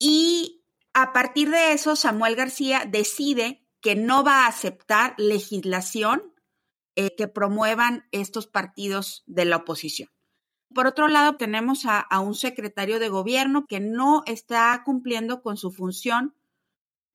y 0.00 0.64
a 0.94 1.12
partir 1.12 1.50
de 1.50 1.72
eso, 1.72 1.94
Samuel 1.94 2.34
García 2.34 2.84
decide 2.88 3.59
que 3.80 3.96
no 3.96 4.24
va 4.24 4.44
a 4.44 4.48
aceptar 4.48 5.14
legislación 5.16 6.34
eh, 6.96 7.14
que 7.16 7.28
promuevan 7.28 8.06
estos 8.10 8.46
partidos 8.46 9.22
de 9.26 9.44
la 9.44 9.56
oposición. 9.56 10.10
Por 10.74 10.86
otro 10.86 11.08
lado, 11.08 11.36
tenemos 11.36 11.84
a, 11.84 12.06
un 12.20 12.34
secretario 12.34 13.00
de 13.00 13.08
gobierno 13.08 13.66
que 13.66 13.80
no 13.80 14.22
está 14.26 14.80
cumpliendo 14.84 15.42
con 15.42 15.56
su 15.56 15.72
función 15.72 16.34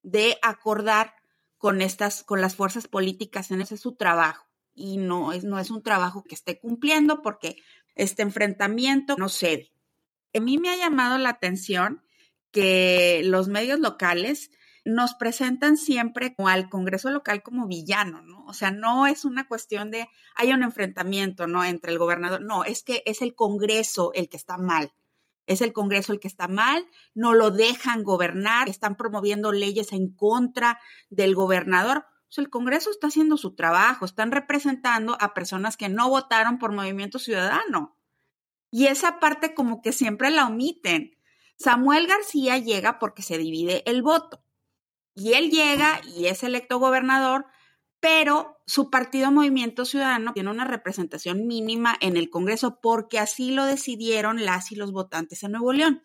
de 0.02 0.36
acordar 0.42 1.14
con 1.56 1.80
estas, 1.80 2.22
con 2.22 2.40
las 2.42 2.54
fuerzas 2.54 2.86
políticas. 2.86 3.50
En 3.50 3.62
ese 3.62 3.76
es 3.76 3.80
su 3.80 3.94
trabajo. 3.94 4.46
Y 4.74 4.98
no 4.98 5.32
es, 5.32 5.44
no 5.44 5.58
es 5.58 5.70
un 5.70 5.82
trabajo 5.82 6.22
que 6.22 6.34
esté 6.34 6.58
cumpliendo 6.58 7.22
porque 7.22 7.56
este 7.94 8.22
enfrentamiento 8.22 9.16
no 9.16 9.30
cede. 9.30 9.72
A 10.34 10.40
mí 10.40 10.58
me 10.58 10.68
ha 10.68 10.76
llamado 10.76 11.16
la 11.16 11.30
atención 11.30 12.02
que 12.50 13.22
los 13.24 13.48
medios 13.48 13.80
locales 13.80 14.50
nos 14.86 15.14
presentan 15.14 15.76
siempre 15.76 16.36
al 16.38 16.68
Congreso 16.68 17.10
local 17.10 17.42
como 17.42 17.66
villano, 17.66 18.22
¿no? 18.22 18.44
O 18.46 18.54
sea, 18.54 18.70
no 18.70 19.08
es 19.08 19.24
una 19.24 19.48
cuestión 19.48 19.90
de 19.90 20.08
hay 20.36 20.52
un 20.52 20.62
enfrentamiento, 20.62 21.48
¿no? 21.48 21.64
Entre 21.64 21.90
el 21.90 21.98
gobernador, 21.98 22.40
no, 22.40 22.62
es 22.62 22.84
que 22.84 23.02
es 23.04 23.20
el 23.20 23.34
Congreso 23.34 24.12
el 24.14 24.28
que 24.28 24.36
está 24.36 24.58
mal. 24.58 24.92
Es 25.46 25.60
el 25.60 25.72
Congreso 25.72 26.12
el 26.12 26.20
que 26.20 26.28
está 26.28 26.46
mal, 26.46 26.86
no 27.14 27.34
lo 27.34 27.50
dejan 27.50 28.04
gobernar, 28.04 28.68
están 28.68 28.96
promoviendo 28.96 29.50
leyes 29.50 29.92
en 29.92 30.14
contra 30.14 30.78
del 31.10 31.34
gobernador. 31.34 32.06
O 32.28 32.32
sea, 32.32 32.42
el 32.42 32.50
Congreso 32.50 32.90
está 32.90 33.08
haciendo 33.08 33.36
su 33.36 33.56
trabajo, 33.56 34.04
están 34.04 34.30
representando 34.30 35.16
a 35.20 35.34
personas 35.34 35.76
que 35.76 35.88
no 35.88 36.08
votaron 36.08 36.58
por 36.58 36.70
Movimiento 36.70 37.18
Ciudadano. 37.18 37.98
Y 38.70 38.86
esa 38.86 39.18
parte 39.18 39.52
como 39.52 39.82
que 39.82 39.92
siempre 39.92 40.30
la 40.30 40.46
omiten. 40.46 41.16
Samuel 41.58 42.06
García 42.06 42.58
llega 42.58 43.00
porque 43.00 43.22
se 43.22 43.36
divide 43.36 43.82
el 43.90 44.02
voto. 44.02 44.45
Y 45.16 45.32
él 45.32 45.50
llega 45.50 46.00
y 46.04 46.26
es 46.26 46.42
electo 46.44 46.78
gobernador, 46.78 47.46
pero 48.00 48.58
su 48.66 48.90
partido 48.90 49.32
Movimiento 49.32 49.86
Ciudadano 49.86 50.34
tiene 50.34 50.50
una 50.50 50.66
representación 50.66 51.46
mínima 51.46 51.96
en 52.00 52.18
el 52.18 52.28
Congreso 52.30 52.80
porque 52.80 53.18
así 53.18 53.50
lo 53.50 53.64
decidieron 53.64 54.44
las 54.44 54.70
y 54.70 54.76
los 54.76 54.92
votantes 54.92 55.42
en 55.42 55.52
Nuevo 55.52 55.72
León. 55.72 56.04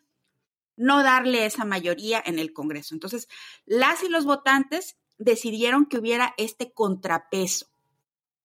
No 0.76 1.02
darle 1.02 1.44
esa 1.44 1.66
mayoría 1.66 2.22
en 2.24 2.38
el 2.38 2.54
Congreso. 2.54 2.94
Entonces, 2.94 3.28
las 3.66 4.02
y 4.02 4.08
los 4.08 4.24
votantes 4.24 4.96
decidieron 5.18 5.84
que 5.84 5.98
hubiera 5.98 6.34
este 6.38 6.72
contrapeso 6.72 7.66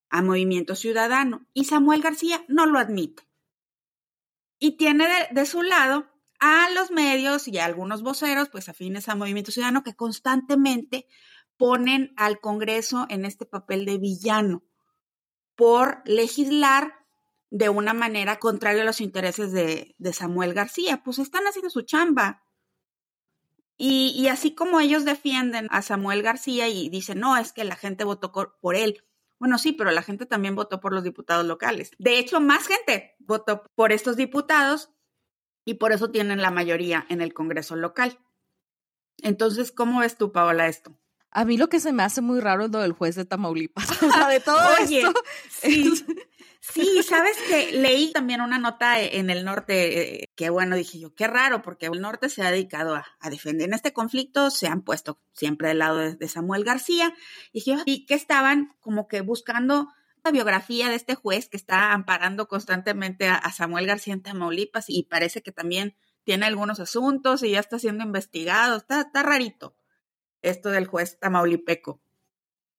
a 0.10 0.21
Movimiento 0.21 0.75
Ciudadano 0.75 1.47
y 1.53 1.63
Samuel 1.63 2.01
García 2.01 2.43
no 2.49 2.65
lo 2.65 2.77
admite. 2.77 3.23
Y 4.60 4.77
tiene 4.77 5.08
de, 5.32 5.45
su 5.45 5.62
lado 5.62 6.08
a 6.39 6.69
los 6.71 6.91
medios 6.91 7.47
y 7.47 7.58
a 7.58 7.65
algunos 7.65 8.04
voceros, 8.04 8.50
pues 8.50 8.69
afines 8.69 9.10
a 9.10 9.15
Movimiento 9.15 9.52
Ciudadano, 9.52 9.84
que 9.84 9.95
constantemente 9.95 11.08
ponen 11.58 12.13
al 12.15 12.39
Congreso 12.39 13.06
en 13.10 13.26
este 13.26 13.45
papel 13.45 13.86
de 13.86 13.97
villano 13.97 14.63
por 15.56 16.04
legislar 16.06 16.93
de 17.50 17.69
una 17.69 17.93
manera 17.93 18.38
contraria 18.39 18.84
a 18.84 18.86
los 18.86 19.02
intereses 19.02 19.52
de, 19.52 19.95
Samuel 20.13 20.54
García. 20.54 21.02
Pues 21.04 21.19
están 21.19 21.45
haciendo 21.45 21.69
su 21.69 21.82
chamba. 21.82 22.43
Y, 23.80 24.13
y, 24.15 24.28
así 24.28 24.56
como 24.56 24.80
ellos 24.80 25.06
defienden 25.06 25.67
a 25.69 25.84
Samuel 25.84 26.23
García 26.23 26.67
y 26.67 26.89
dicen, 26.89 27.19
no, 27.19 27.38
es 27.38 27.54
que 27.54 27.63
la 27.63 27.76
gente 27.76 28.04
votó 28.04 28.32
por 28.32 28.76
él. 28.76 29.04
Bueno, 29.39 29.60
sí, 29.60 29.71
pero 29.71 29.91
la 29.91 30.02
gente 30.02 30.26
también 30.26 30.56
votó 30.56 30.80
por 30.80 30.93
los 30.93 31.04
diputados 31.04 31.45
locales. 31.45 31.91
De 32.00 32.17
hecho, 32.17 32.39
más 32.39 32.67
gente 32.67 33.15
votó 33.19 33.63
por 33.76 33.91
estos 33.91 34.15
diputados 34.15 34.89
y 35.67 35.73
por 35.73 35.91
eso 35.91 36.10
tienen 36.12 36.41
la 36.41 36.49
mayoría 36.49 37.06
en 37.10 37.19
el 37.19 37.34
Congreso 37.34 37.75
local. 37.75 38.17
Entonces, 39.21 39.73
¿cómo 39.73 39.99
ves 39.99 40.17
tú, 40.17 40.32
Paola, 40.32 40.67
esto? 40.67 40.97
A 41.30 41.43
mí 41.43 41.58
lo 41.58 41.67
que 41.67 41.82
se 41.82 41.91
me 41.91 42.03
hace 42.03 42.21
muy 42.21 42.39
raro 42.39 42.63
es 42.63 42.71
lo 42.71 42.80
del 42.80 42.93
juez 42.93 43.15
de 43.15 43.25
Tamaulipas. 43.25 43.86
de 44.30 44.39
todo 44.39 44.77
esto. 44.80 45.13
Sí, 46.62 47.03
sabes 47.03 47.36
que 47.49 47.73
leí 47.73 48.13
también 48.13 48.39
una 48.39 48.60
nota 48.60 49.01
en 49.01 49.30
el 49.30 49.43
norte, 49.43 50.21
eh, 50.21 50.30
que 50.36 50.49
bueno, 50.49 50.77
dije 50.77 50.99
yo, 50.99 51.13
qué 51.13 51.27
raro, 51.27 51.62
porque 51.62 51.88
el 51.88 51.99
norte 51.99 52.30
se 52.30 52.43
ha 52.43 52.51
dedicado 52.51 52.95
a, 52.95 53.30
defender 53.30 53.67
en 53.67 53.73
este 53.73 53.91
conflicto, 53.91 54.49
se 54.51 54.67
han 54.67 54.84
puesto 54.84 55.19
siempre 55.34 55.67
del 55.67 55.80
lado 55.80 55.97
de, 55.97 56.27
Samuel 56.30 56.63
García, 56.63 57.13
y 57.51 57.60
dije, 57.60 57.82
y 57.86 58.06
que 58.06 58.13
estaban 58.13 58.73
como 58.80 59.08
que 59.08 59.19
buscando 59.19 59.89
biografía 60.32 60.90
de 60.90 60.96
este 60.96 61.16
juez 61.16 61.50
que 61.50 61.58
está 61.58 61.94
amparando 61.94 62.48
constantemente 62.48 63.28
a, 63.28 63.52
Samuel 63.52 63.88
García 63.88 64.13
en 64.13 64.22
Tamaulipas 64.22 64.86
y 64.90 65.04
parece 65.04 65.42
que 65.42 65.52
también 65.52 65.96
tiene 66.24 66.46
algunos 66.46 66.80
asuntos 66.80 67.44
y 67.44 67.52
ya 67.52 67.60
está 67.60 67.80
siendo 67.80 68.04
investigado. 68.04 68.78
Está, 68.78 69.02
está 69.02 69.24
rarito 69.24 69.76
esto 70.42 70.70
del 70.70 70.88
juez 70.88 71.20
tamaulipeco. 71.20 72.02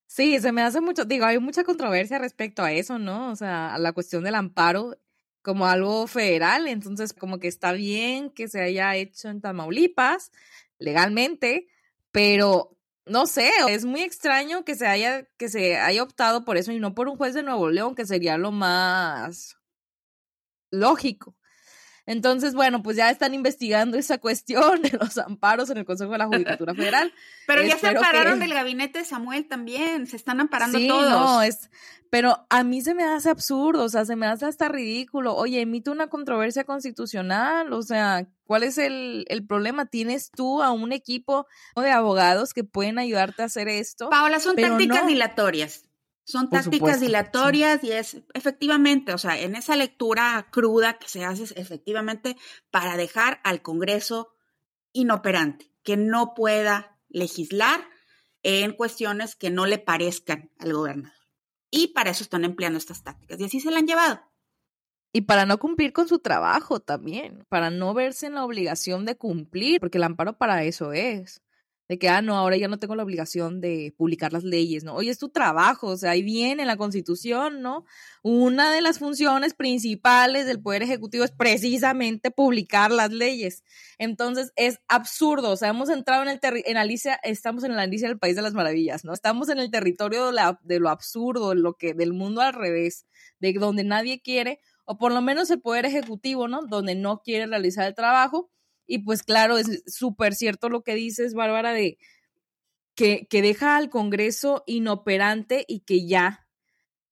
Sí, 0.06 0.40
se 0.40 0.52
me 0.52 0.62
hace 0.62 0.80
mucho, 0.80 1.04
digo, 1.04 1.26
hay 1.26 1.38
mucha 1.38 1.64
controversia 1.64 2.18
respecto 2.18 2.62
a 2.62 2.72
eso, 2.72 2.98
¿no? 2.98 3.30
O 3.30 3.36
sea, 3.36 3.74
a 3.74 3.78
la 3.78 3.92
cuestión 3.92 4.24
del 4.24 4.36
amparo 4.36 4.96
como 5.42 5.66
algo 5.66 6.06
federal, 6.06 6.66
entonces 6.66 7.12
como 7.12 7.38
que 7.38 7.48
está 7.48 7.72
bien 7.72 8.30
que 8.30 8.48
se 8.48 8.60
haya 8.60 8.96
hecho 8.96 9.28
en 9.28 9.40
Tamaulipas 9.40 10.32
legalmente, 10.78 11.68
pero 12.10 12.77
no 13.08 13.26
sé, 13.26 13.50
es 13.68 13.84
muy 13.84 14.02
extraño 14.02 14.64
que 14.64 14.74
se 14.74 14.86
haya, 14.86 15.24
que 15.38 15.48
se 15.48 15.76
haya 15.78 16.02
optado 16.02 16.44
por 16.44 16.56
eso 16.56 16.72
y 16.72 16.78
no 16.80 16.94
por 16.94 17.08
un 17.08 17.16
juez 17.16 17.34
de 17.34 17.42
Nuevo 17.42 17.70
León, 17.70 17.94
que 17.94 18.06
sería 18.06 18.38
lo 18.38 18.52
más 18.52 19.56
lógico. 20.70 21.37
Entonces, 22.08 22.54
bueno, 22.54 22.82
pues 22.82 22.96
ya 22.96 23.10
están 23.10 23.34
investigando 23.34 23.98
esa 23.98 24.16
cuestión 24.16 24.80
de 24.80 24.96
los 24.98 25.18
amparos 25.18 25.68
en 25.68 25.76
el 25.76 25.84
Consejo 25.84 26.12
de 26.12 26.18
la 26.18 26.26
Judicatura 26.26 26.74
Federal. 26.74 27.12
Pero 27.46 27.62
ya 27.62 27.76
se 27.76 27.86
ampararon 27.86 28.40
del 28.40 28.54
gabinete 28.54 29.00
de 29.00 29.04
Samuel 29.04 29.46
también, 29.46 30.06
se 30.06 30.16
están 30.16 30.40
amparando 30.40 30.78
sí, 30.78 30.88
todos. 30.88 31.10
No, 31.10 31.42
es, 31.42 31.68
pero 32.10 32.46
a 32.48 32.64
mí 32.64 32.80
se 32.80 32.94
me 32.94 33.04
hace 33.04 33.28
absurdo, 33.28 33.84
o 33.84 33.88
sea, 33.90 34.06
se 34.06 34.16
me 34.16 34.26
hace 34.26 34.46
hasta 34.46 34.68
ridículo. 34.68 35.34
Oye, 35.34 35.60
emite 35.60 35.90
una 35.90 36.08
controversia 36.08 36.64
constitucional, 36.64 37.72
o 37.72 37.82
sea, 37.82 38.26
¿cuál 38.44 38.62
es 38.62 38.78
el, 38.78 39.26
el 39.28 39.46
problema? 39.46 39.84
¿Tienes 39.86 40.30
tú 40.30 40.62
a 40.62 40.72
un 40.72 40.92
equipo 40.92 41.46
de 41.76 41.90
abogados 41.90 42.54
que 42.54 42.64
pueden 42.64 42.98
ayudarte 42.98 43.42
a 43.42 43.46
hacer 43.46 43.68
esto? 43.68 44.08
Paola, 44.08 44.40
son 44.40 44.56
tácticas 44.56 45.06
dilatorias. 45.06 45.87
Son 46.28 46.50
tácticas 46.50 47.00
dilatorias 47.00 47.82
y 47.82 47.90
es 47.90 48.18
efectivamente, 48.34 49.14
o 49.14 49.18
sea, 49.18 49.40
en 49.40 49.56
esa 49.56 49.76
lectura 49.76 50.46
cruda 50.50 50.98
que 50.98 51.08
se 51.08 51.24
hace 51.24 51.44
efectivamente 51.58 52.36
para 52.70 52.98
dejar 52.98 53.40
al 53.44 53.62
Congreso 53.62 54.34
inoperante, 54.92 55.72
que 55.82 55.96
no 55.96 56.34
pueda 56.34 56.98
legislar 57.08 57.80
en 58.42 58.72
cuestiones 58.72 59.36
que 59.36 59.48
no 59.48 59.64
le 59.64 59.78
parezcan 59.78 60.50
al 60.58 60.74
gobernador. 60.74 61.16
Y 61.70 61.94
para 61.94 62.10
eso 62.10 62.24
están 62.24 62.44
empleando 62.44 62.78
estas 62.78 63.02
tácticas 63.02 63.40
y 63.40 63.44
así 63.44 63.58
se 63.60 63.70
la 63.70 63.78
han 63.78 63.86
llevado. 63.86 64.20
Y 65.14 65.22
para 65.22 65.46
no 65.46 65.58
cumplir 65.58 65.94
con 65.94 66.08
su 66.08 66.18
trabajo 66.18 66.78
también, 66.78 67.46
para 67.48 67.70
no 67.70 67.94
verse 67.94 68.26
en 68.26 68.34
la 68.34 68.44
obligación 68.44 69.06
de 69.06 69.16
cumplir, 69.16 69.80
porque 69.80 69.96
el 69.96 70.04
amparo 70.04 70.36
para 70.36 70.62
eso 70.64 70.92
es 70.92 71.40
de 71.88 71.98
que, 71.98 72.08
ah, 72.10 72.20
no, 72.20 72.36
ahora 72.36 72.58
ya 72.58 72.68
no 72.68 72.78
tengo 72.78 72.94
la 72.94 73.02
obligación 73.02 73.62
de 73.62 73.94
publicar 73.96 74.32
las 74.32 74.44
leyes, 74.44 74.84
¿no? 74.84 74.94
Oye, 74.94 75.10
es 75.10 75.18
tu 75.18 75.30
trabajo, 75.30 75.86
o 75.86 75.96
sea, 75.96 76.10
ahí 76.10 76.22
viene 76.22 76.62
en 76.62 76.68
la 76.68 76.76
Constitución, 76.76 77.62
¿no? 77.62 77.86
Una 78.22 78.70
de 78.70 78.82
las 78.82 78.98
funciones 78.98 79.54
principales 79.54 80.44
del 80.44 80.60
Poder 80.60 80.82
Ejecutivo 80.82 81.24
es 81.24 81.30
precisamente 81.30 82.30
publicar 82.30 82.90
las 82.90 83.10
leyes. 83.10 83.64
Entonces, 83.96 84.52
es 84.56 84.80
absurdo, 84.86 85.50
o 85.50 85.56
sea, 85.56 85.70
hemos 85.70 85.88
entrado 85.88 86.22
en 86.22 86.28
el 86.28 86.38
en 86.42 86.76
Alicia, 86.76 87.18
estamos 87.22 87.64
en 87.64 87.74
la 87.74 87.82
Alicia 87.82 88.08
del 88.08 88.18
País 88.18 88.36
de 88.36 88.42
las 88.42 88.52
Maravillas, 88.52 89.04
¿no? 89.04 89.14
Estamos 89.14 89.48
en 89.48 89.58
el 89.58 89.70
territorio 89.70 90.30
de, 90.30 90.56
de 90.62 90.80
lo 90.80 90.90
absurdo, 90.90 91.50
de 91.50 91.56
lo 91.56 91.74
que, 91.74 91.94
del 91.94 92.12
mundo 92.12 92.42
al 92.42 92.52
revés, 92.52 93.06
de 93.40 93.54
donde 93.54 93.84
nadie 93.84 94.20
quiere, 94.20 94.60
o 94.84 94.98
por 94.98 95.12
lo 95.12 95.22
menos 95.22 95.50
el 95.50 95.62
Poder 95.62 95.86
Ejecutivo, 95.86 96.48
¿no? 96.48 96.60
Donde 96.66 96.94
no 96.94 97.22
quiere 97.22 97.46
realizar 97.46 97.86
el 97.86 97.94
trabajo 97.94 98.50
y 98.88 99.00
pues 99.00 99.22
claro, 99.22 99.58
es 99.58 99.84
súper 99.86 100.34
cierto 100.34 100.68
lo 100.68 100.82
que 100.82 100.94
dices, 100.94 101.34
Bárbara, 101.34 101.72
de 101.72 101.98
que, 102.96 103.28
que 103.28 103.42
deja 103.42 103.76
al 103.76 103.90
Congreso 103.90 104.64
inoperante 104.66 105.64
y 105.68 105.80
que 105.80 106.08
ya, 106.08 106.48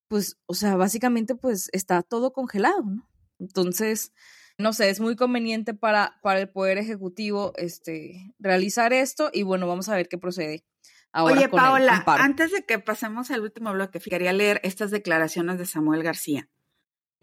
pues, 0.08 0.38
o 0.46 0.54
sea, 0.54 0.74
básicamente 0.74 1.36
pues 1.36 1.68
está 1.72 2.02
todo 2.02 2.32
congelado, 2.32 2.82
¿no? 2.82 3.08
Entonces, 3.38 4.12
no 4.58 4.72
sé, 4.72 4.88
es 4.88 5.00
muy 5.00 5.16
conveniente 5.16 5.74
para, 5.74 6.18
para 6.22 6.40
el 6.40 6.48
Poder 6.48 6.78
Ejecutivo 6.78 7.52
este, 7.56 8.34
realizar 8.38 8.94
esto 8.94 9.30
y 9.32 9.42
bueno, 9.42 9.68
vamos 9.68 9.90
a 9.90 9.96
ver 9.96 10.08
qué 10.08 10.16
procede. 10.16 10.64
Ahora 11.12 11.36
Oye, 11.36 11.48
Paola, 11.48 12.02
antes 12.06 12.52
de 12.52 12.64
que 12.64 12.78
pasemos 12.78 13.30
al 13.30 13.42
último 13.42 13.72
bloque, 13.72 14.00
quería 14.00 14.32
leer 14.32 14.60
estas 14.64 14.90
declaraciones 14.90 15.58
de 15.58 15.66
Samuel 15.66 16.02
García 16.02 16.48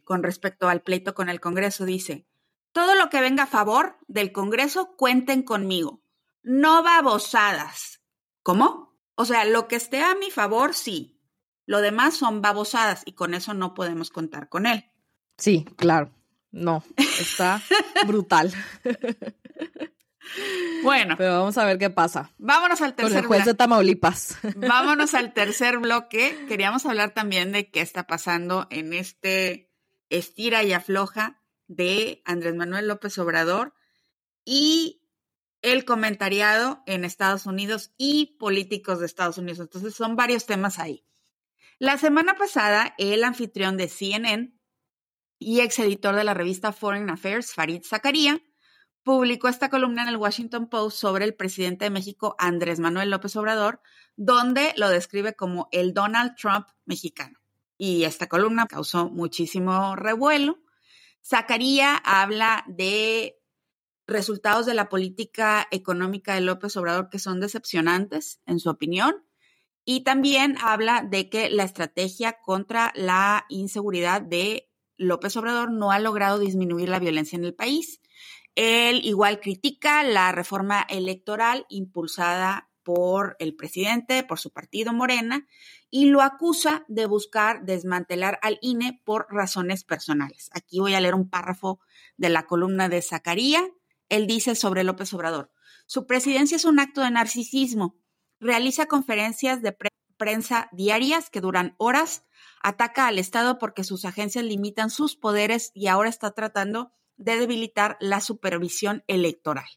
con 0.03 0.23
respecto 0.23 0.69
al 0.69 0.81
pleito 0.81 1.13
con 1.13 1.29
el 1.29 1.39
Congreso. 1.39 1.85
Dice, 1.85 2.25
todo 2.73 2.95
lo 2.95 3.09
que 3.09 3.21
venga 3.21 3.43
a 3.43 3.47
favor 3.47 3.97
del 4.07 4.31
Congreso, 4.31 4.95
cuenten 4.97 5.43
conmigo. 5.43 6.03
No 6.41 6.83
babosadas. 6.83 8.01
¿Cómo? 8.41 8.97
O 9.15 9.25
sea, 9.25 9.45
lo 9.45 9.67
que 9.67 9.77
esté 9.77 10.03
a 10.03 10.15
mi 10.15 10.31
favor, 10.31 10.73
sí. 10.73 11.21
Lo 11.65 11.79
demás 11.79 12.15
son 12.15 12.41
babosadas 12.41 13.03
y 13.05 13.13
con 13.13 13.33
eso 13.33 13.53
no 13.53 13.73
podemos 13.73 14.09
contar 14.09 14.49
con 14.49 14.65
él. 14.65 14.85
Sí, 15.37 15.65
claro. 15.77 16.11
No, 16.51 16.83
está 16.97 17.61
brutal. 18.05 18.53
Bueno. 20.83 21.15
Pero 21.17 21.39
vamos 21.39 21.57
a 21.57 21.65
ver 21.65 21.77
qué 21.77 21.89
pasa. 21.89 22.31
Vámonos 22.37 22.81
al 22.81 22.95
tercer 22.95 23.13
Con 23.13 23.23
el 23.23 23.27
juez 23.27 23.45
de 23.45 23.53
Tamaulipas. 23.53 24.37
Vámonos 24.55 25.13
al 25.13 25.33
tercer 25.33 25.77
bloque. 25.77 26.45
Queríamos 26.47 26.85
hablar 26.85 27.13
también 27.13 27.51
de 27.51 27.69
qué 27.69 27.81
está 27.81 28.07
pasando 28.07 28.67
en 28.69 28.93
este 28.93 29.71
estira 30.09 30.63
y 30.63 30.73
afloja 30.73 31.42
de 31.67 32.21
Andrés 32.25 32.55
Manuel 32.55 32.87
López 32.87 33.17
Obrador 33.17 33.73
y 34.45 35.03
el 35.61 35.85
comentariado 35.85 36.83
en 36.85 37.05
Estados 37.05 37.45
Unidos 37.45 37.93
y 37.97 38.37
políticos 38.37 38.99
de 38.99 39.05
Estados 39.05 39.37
Unidos. 39.37 39.59
Entonces 39.59 39.95
son 39.95 40.15
varios 40.15 40.45
temas 40.45 40.77
ahí. 40.77 41.05
La 41.79 41.97
semana 41.97 42.35
pasada, 42.35 42.93
el 42.97 43.23
anfitrión 43.23 43.77
de 43.77 43.87
CNN 43.87 44.53
y 45.39 45.61
ex 45.61 45.79
editor 45.79 46.15
de 46.15 46.23
la 46.23 46.33
revista 46.33 46.71
Foreign 46.71 47.09
Affairs, 47.09 47.53
Farid 47.53 47.83
Zakaria, 47.83 48.41
publicó 49.03 49.47
esta 49.47 49.69
columna 49.69 50.03
en 50.03 50.09
el 50.09 50.17
Washington 50.17 50.69
Post 50.69 50.97
sobre 50.97 51.25
el 51.25 51.35
presidente 51.35 51.85
de 51.85 51.91
México, 51.91 52.35
Andrés 52.39 52.79
Manuel 52.79 53.09
López 53.09 53.35
Obrador, 53.35 53.81
donde 54.15 54.73
lo 54.77 54.89
describe 54.89 55.33
como 55.33 55.67
el 55.71 55.93
Donald 55.93 56.35
Trump 56.35 56.67
mexicano. 56.85 57.39
Y 57.77 58.03
esta 58.03 58.27
columna 58.27 58.67
causó 58.67 59.09
muchísimo 59.09 59.95
revuelo 59.95 60.62
Zacaría 61.25 61.95
habla 61.95 62.65
de 62.67 63.39
resultados 64.05 64.65
de 64.65 64.73
la 64.73 64.89
política 64.89 65.67
económica 65.71 66.35
de 66.35 66.41
López 66.41 66.75
Obrador 66.75 67.09
que 67.09 67.19
son 67.19 67.39
decepcionantes, 67.39 68.41
en 68.45 68.59
su 68.59 68.69
opinión, 68.69 69.25
y 69.85 70.03
también 70.03 70.57
habla 70.61 71.01
de 71.01 71.29
que 71.29 71.49
la 71.49 71.63
estrategia 71.63 72.39
contra 72.41 72.91
la 72.95 73.45
inseguridad 73.49 74.21
de 74.21 74.69
López 74.97 75.35
Obrador 75.37 75.71
no 75.71 75.91
ha 75.91 75.99
logrado 75.99 76.39
disminuir 76.39 76.89
la 76.89 76.99
violencia 76.99 77.37
en 77.37 77.45
el 77.45 77.55
país. 77.55 78.01
Él 78.55 79.01
igual 79.03 79.39
critica 79.39 80.03
la 80.03 80.31
reforma 80.31 80.81
electoral 80.81 81.65
impulsada 81.69 82.69
por 82.83 83.35
el 83.39 83.55
presidente, 83.55 84.23
por 84.23 84.39
su 84.39 84.51
partido 84.51 84.93
Morena, 84.93 85.47
y 85.89 86.05
lo 86.05 86.21
acusa 86.21 86.85
de 86.87 87.05
buscar 87.05 87.65
desmantelar 87.65 88.39
al 88.41 88.59
INE 88.61 89.01
por 89.03 89.27
razones 89.29 89.83
personales. 89.83 90.49
Aquí 90.53 90.79
voy 90.79 90.93
a 90.93 91.01
leer 91.01 91.15
un 91.15 91.29
párrafo 91.29 91.79
de 92.17 92.29
la 92.29 92.45
columna 92.45 92.89
de 92.89 93.01
Zacaría. 93.01 93.63
Él 94.09 94.27
dice 94.27 94.55
sobre 94.55 94.83
López 94.83 95.13
Obrador, 95.13 95.51
su 95.85 96.05
presidencia 96.07 96.55
es 96.55 96.65
un 96.65 96.79
acto 96.79 97.01
de 97.01 97.11
narcisismo. 97.11 97.97
Realiza 98.39 98.85
conferencias 98.85 99.61
de 99.61 99.75
prensa 100.17 100.69
diarias 100.71 101.29
que 101.29 101.41
duran 101.41 101.75
horas, 101.77 102.25
ataca 102.61 103.07
al 103.07 103.19
Estado 103.19 103.57
porque 103.59 103.83
sus 103.83 104.05
agencias 104.05 104.45
limitan 104.45 104.89
sus 104.89 105.15
poderes 105.15 105.71
y 105.73 105.87
ahora 105.87 106.09
está 106.09 106.31
tratando 106.31 106.91
de 107.17 107.37
debilitar 107.37 107.97
la 107.99 108.21
supervisión 108.21 109.03
electoral. 109.07 109.67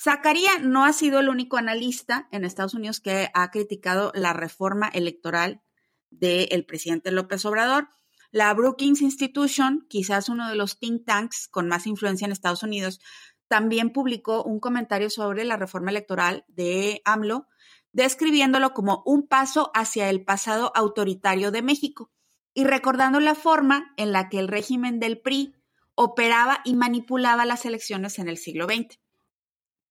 Zacarías 0.00 0.62
no 0.62 0.84
ha 0.84 0.92
sido 0.92 1.20
el 1.20 1.28
único 1.28 1.56
analista 1.56 2.28
en 2.32 2.44
Estados 2.44 2.74
Unidos 2.74 3.00
que 3.00 3.30
ha 3.32 3.50
criticado 3.50 4.12
la 4.14 4.32
reforma 4.32 4.88
electoral 4.88 5.62
del 6.10 6.64
presidente 6.66 7.12
López 7.12 7.44
Obrador. 7.44 7.88
La 8.30 8.52
Brookings 8.52 9.02
Institution, 9.02 9.86
quizás 9.88 10.28
uno 10.28 10.48
de 10.48 10.56
los 10.56 10.78
think 10.78 11.04
tanks 11.04 11.48
con 11.48 11.68
más 11.68 11.86
influencia 11.86 12.24
en 12.24 12.32
Estados 12.32 12.62
Unidos, 12.62 13.00
también 13.46 13.92
publicó 13.92 14.42
un 14.42 14.58
comentario 14.58 15.10
sobre 15.10 15.44
la 15.44 15.56
reforma 15.56 15.90
electoral 15.90 16.44
de 16.48 17.00
AMLO, 17.04 17.46
describiéndolo 17.92 18.74
como 18.74 19.02
un 19.06 19.28
paso 19.28 19.70
hacia 19.74 20.10
el 20.10 20.24
pasado 20.24 20.72
autoritario 20.74 21.52
de 21.52 21.62
México 21.62 22.10
y 22.52 22.64
recordando 22.64 23.20
la 23.20 23.36
forma 23.36 23.92
en 23.96 24.12
la 24.12 24.28
que 24.28 24.40
el 24.40 24.48
régimen 24.48 24.98
del 24.98 25.20
PRI 25.20 25.54
operaba 25.94 26.60
y 26.64 26.74
manipulaba 26.74 27.44
las 27.44 27.64
elecciones 27.64 28.18
en 28.18 28.28
el 28.28 28.38
siglo 28.38 28.66
XX. 28.66 28.98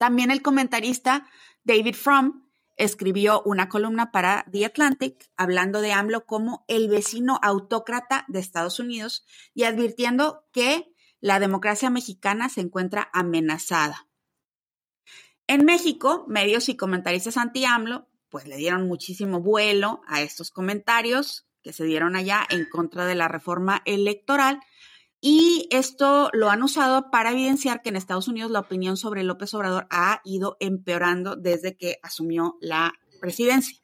También 0.03 0.31
el 0.31 0.41
comentarista 0.41 1.29
David 1.63 1.95
Fromm 1.95 2.49
escribió 2.75 3.41
una 3.43 3.69
columna 3.69 4.11
para 4.11 4.45
The 4.51 4.65
Atlantic 4.65 5.31
hablando 5.37 5.79
de 5.79 5.93
AMLO 5.93 6.25
como 6.25 6.65
el 6.67 6.89
vecino 6.89 7.39
autócrata 7.41 8.25
de 8.27 8.39
Estados 8.39 8.81
Unidos 8.81 9.25
y 9.53 9.63
advirtiendo 9.63 10.45
que 10.51 10.93
la 11.21 11.39
democracia 11.39 11.89
mexicana 11.89 12.49
se 12.49 12.59
encuentra 12.59 13.09
amenazada. 13.13 14.09
En 15.47 15.63
México, 15.63 16.25
medios 16.27 16.67
y 16.67 16.75
comentaristas 16.75 17.37
anti-AMLO 17.37 18.09
pues 18.27 18.45
le 18.45 18.57
dieron 18.57 18.85
muchísimo 18.89 19.39
vuelo 19.39 20.01
a 20.05 20.21
estos 20.21 20.51
comentarios 20.51 21.47
que 21.61 21.71
se 21.71 21.85
dieron 21.85 22.17
allá 22.17 22.45
en 22.49 22.67
contra 22.69 23.05
de 23.05 23.15
la 23.15 23.29
reforma 23.29 23.81
electoral 23.85 24.59
y 25.25 25.69
esto 25.71 26.29
lo 26.33 26.49
han 26.49 26.63
usado 26.63 27.09
para 27.09 27.31
evidenciar 27.31 27.81
que 27.81 27.87
en 27.87 27.95
Estados 27.95 28.27
Unidos 28.27 28.51
la 28.51 28.59
opinión 28.59 28.97
sobre 28.97 29.23
López 29.23 29.53
Obrador 29.53 29.87
ha 29.89 30.19
ido 30.25 30.57
empeorando 30.59 31.37
desde 31.37 31.77
que 31.77 31.97
asumió 32.03 32.57
la 32.59 32.91
presidencia. 33.21 33.77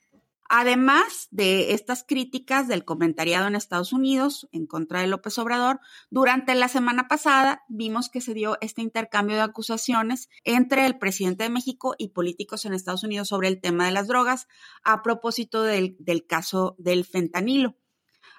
Además 0.50 1.30
de 1.32 1.74
estas 1.74 2.04
críticas 2.06 2.68
del 2.68 2.84
comentariado 2.84 3.48
en 3.48 3.56
Estados 3.56 3.94
Unidos 3.94 4.50
en 4.52 4.68
contra 4.68 5.00
de 5.00 5.08
López 5.08 5.38
Obrador, 5.38 5.80
durante 6.10 6.56
la 6.56 6.68
semana 6.68 7.08
pasada 7.08 7.64
vimos 7.70 8.10
que 8.10 8.20
se 8.20 8.34
dio 8.34 8.58
este 8.60 8.82
intercambio 8.82 9.38
de 9.38 9.44
acusaciones 9.44 10.28
entre 10.44 10.86
el 10.88 10.98
presidente 10.98 11.46
de 11.46 11.52
México 11.52 11.96
y 11.98 12.10
políticos 12.10 12.66
en 12.66 12.74
Estados 12.74 13.06
Unidos 13.06 13.30
sobre 13.30 13.48
el 13.48 13.62
tema 13.62 13.86
de 13.86 13.94
las 13.94 14.08
drogas 14.08 14.50
a 14.84 15.04
propósito 15.04 15.64
del, 15.64 15.96
del 16.00 16.26
caso 16.26 16.76
del 16.80 17.06
fentanilo. 17.06 17.79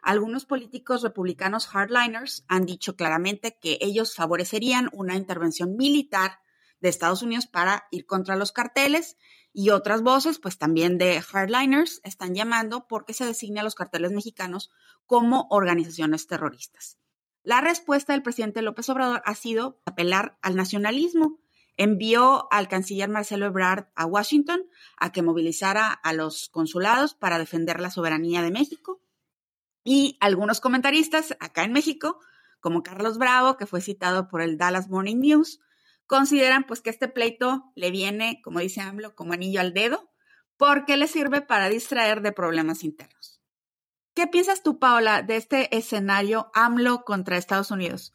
Algunos 0.03 0.47
políticos 0.47 1.03
republicanos 1.03 1.67
hardliners 1.67 2.45
han 2.49 2.67
dicho 2.67 2.97
claramente 2.97 3.59
que 3.61 3.79
ellos 3.81 4.15
favorecerían 4.15 4.89
una 4.93 5.17
intervención 5.17 5.77
militar 5.77 6.41
de 6.81 6.89
Estados 6.89 7.23
Unidos 7.23 7.47
para 7.47 7.87
ir 7.91 8.07
contra 8.07 8.37
los 8.37 8.53
carteles 8.53 9.17
y 9.53 9.71
otras 9.71 10.03
voces, 10.03 10.39
pues 10.39 10.59
también 10.59 10.97
de 10.97 11.21
hardliners, 11.21 12.01
están 12.05 12.35
llamando 12.35 12.87
porque 12.87 13.15
se 13.15 13.27
designa 13.27 13.61
a 13.61 13.65
los 13.65 13.75
carteles 13.75 14.13
mexicanos 14.13 14.71
como 15.07 15.47
organizaciones 15.51 16.27
terroristas. 16.27 16.99
La 17.43 17.61
respuesta 17.61 18.13
del 18.13 18.23
presidente 18.23 18.63
López 18.63 18.89
Obrador 18.91 19.23
ha 19.25 19.35
sido 19.35 19.81
apelar 19.87 20.39
al 20.43 20.57
nacionalismo. 20.57 21.41
Envió 21.77 22.53
al 22.53 22.69
canciller 22.69 23.09
Marcelo 23.09 23.47
Ebrard 23.47 23.87
a 23.95 24.05
Washington 24.05 24.67
a 24.99 25.13
que 25.13 25.23
movilizara 25.23 25.91
a 25.91 26.13
los 26.13 26.51
consulados 26.51 27.15
para 27.15 27.39
defender 27.39 27.81
la 27.81 27.91
soberanía 27.91 28.43
de 28.43 28.51
México. 28.51 29.01
Y 29.85 30.17
algunos 30.21 30.61
comentaristas 30.61 31.37
acá 31.41 31.65
en 31.65 31.73
México, 31.73 32.21
como 32.61 32.83
Carlos 32.83 33.19
Bravo, 33.19 33.57
que 33.57 33.67
fue 33.67 33.81
citado 33.81 34.29
por 34.29 34.43
el 34.43 34.59
Dallas 34.59 34.89
Morning 34.89 35.17
News, 35.17 35.61
consideran 36.07 36.65
pues 36.65 36.81
que 36.81 36.91
este 36.91 37.09
pleito 37.09 37.73
le 37.75 37.91
viene, 37.91 38.41
como 38.43 38.61
dice 38.61 38.81
AMLO, 38.81 39.15
como 39.15 39.33
anillo 39.33 39.61
al 39.61 39.73
dedo, 39.73 40.11
porque 40.57 40.97
le 40.97 41.07
sirve 41.07 41.41
para 41.41 41.69
distraer 41.69 42.21
de 42.21 42.33
problemas 42.33 42.85
internos. 42.85 43.41
¿Qué 44.15 44.27
piensas 44.27 44.63
tú, 44.63 44.79
Paola, 44.79 45.23
de 45.23 45.37
este 45.37 45.75
escenario 45.75 46.51
AMLO 46.53 47.05
contra 47.05 47.39
Estados 47.39 47.71
Unidos? 47.71 48.13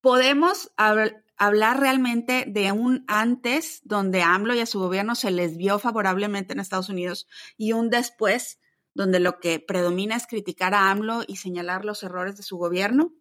¿Podemos 0.00 0.72
hablar 0.76 1.80
realmente 1.80 2.46
de 2.48 2.72
un 2.72 3.04
antes 3.06 3.82
donde 3.84 4.22
AMLO 4.22 4.54
y 4.54 4.60
a 4.60 4.66
su 4.66 4.80
gobierno 4.80 5.14
se 5.14 5.30
les 5.30 5.56
vio 5.56 5.78
favorablemente 5.78 6.54
en 6.54 6.60
Estados 6.60 6.88
Unidos 6.88 7.28
y 7.56 7.72
un 7.72 7.90
después 7.90 8.58
donde 8.94 9.20
lo 9.20 9.38
que 9.40 9.60
predomina 9.60 10.16
es 10.16 10.26
criticar 10.26 10.74
a 10.74 10.90
AMLO 10.90 11.22
y 11.26 11.36
señalar 11.36 11.84
los 11.84 12.02
errores 12.02 12.36
de 12.36 12.42
su 12.42 12.56
gobierno? 12.56 13.12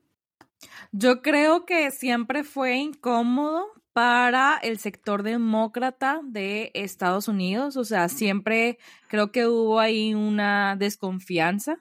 Yo 0.92 1.22
creo 1.22 1.66
que 1.66 1.92
siempre 1.92 2.44
fue 2.44 2.78
incómodo 2.78 3.68
para 3.94 4.60
el 4.62 4.78
sector 4.78 5.24
demócrata 5.24 6.22
de 6.24 6.72
Estados 6.74 7.28
Unidos. 7.28 7.78
O 7.78 7.84
sea, 7.84 8.10
siempre 8.10 8.78
creo 9.08 9.32
que 9.32 9.48
hubo 9.48 9.80
ahí 9.80 10.14
una 10.14 10.76
desconfianza 10.76 11.78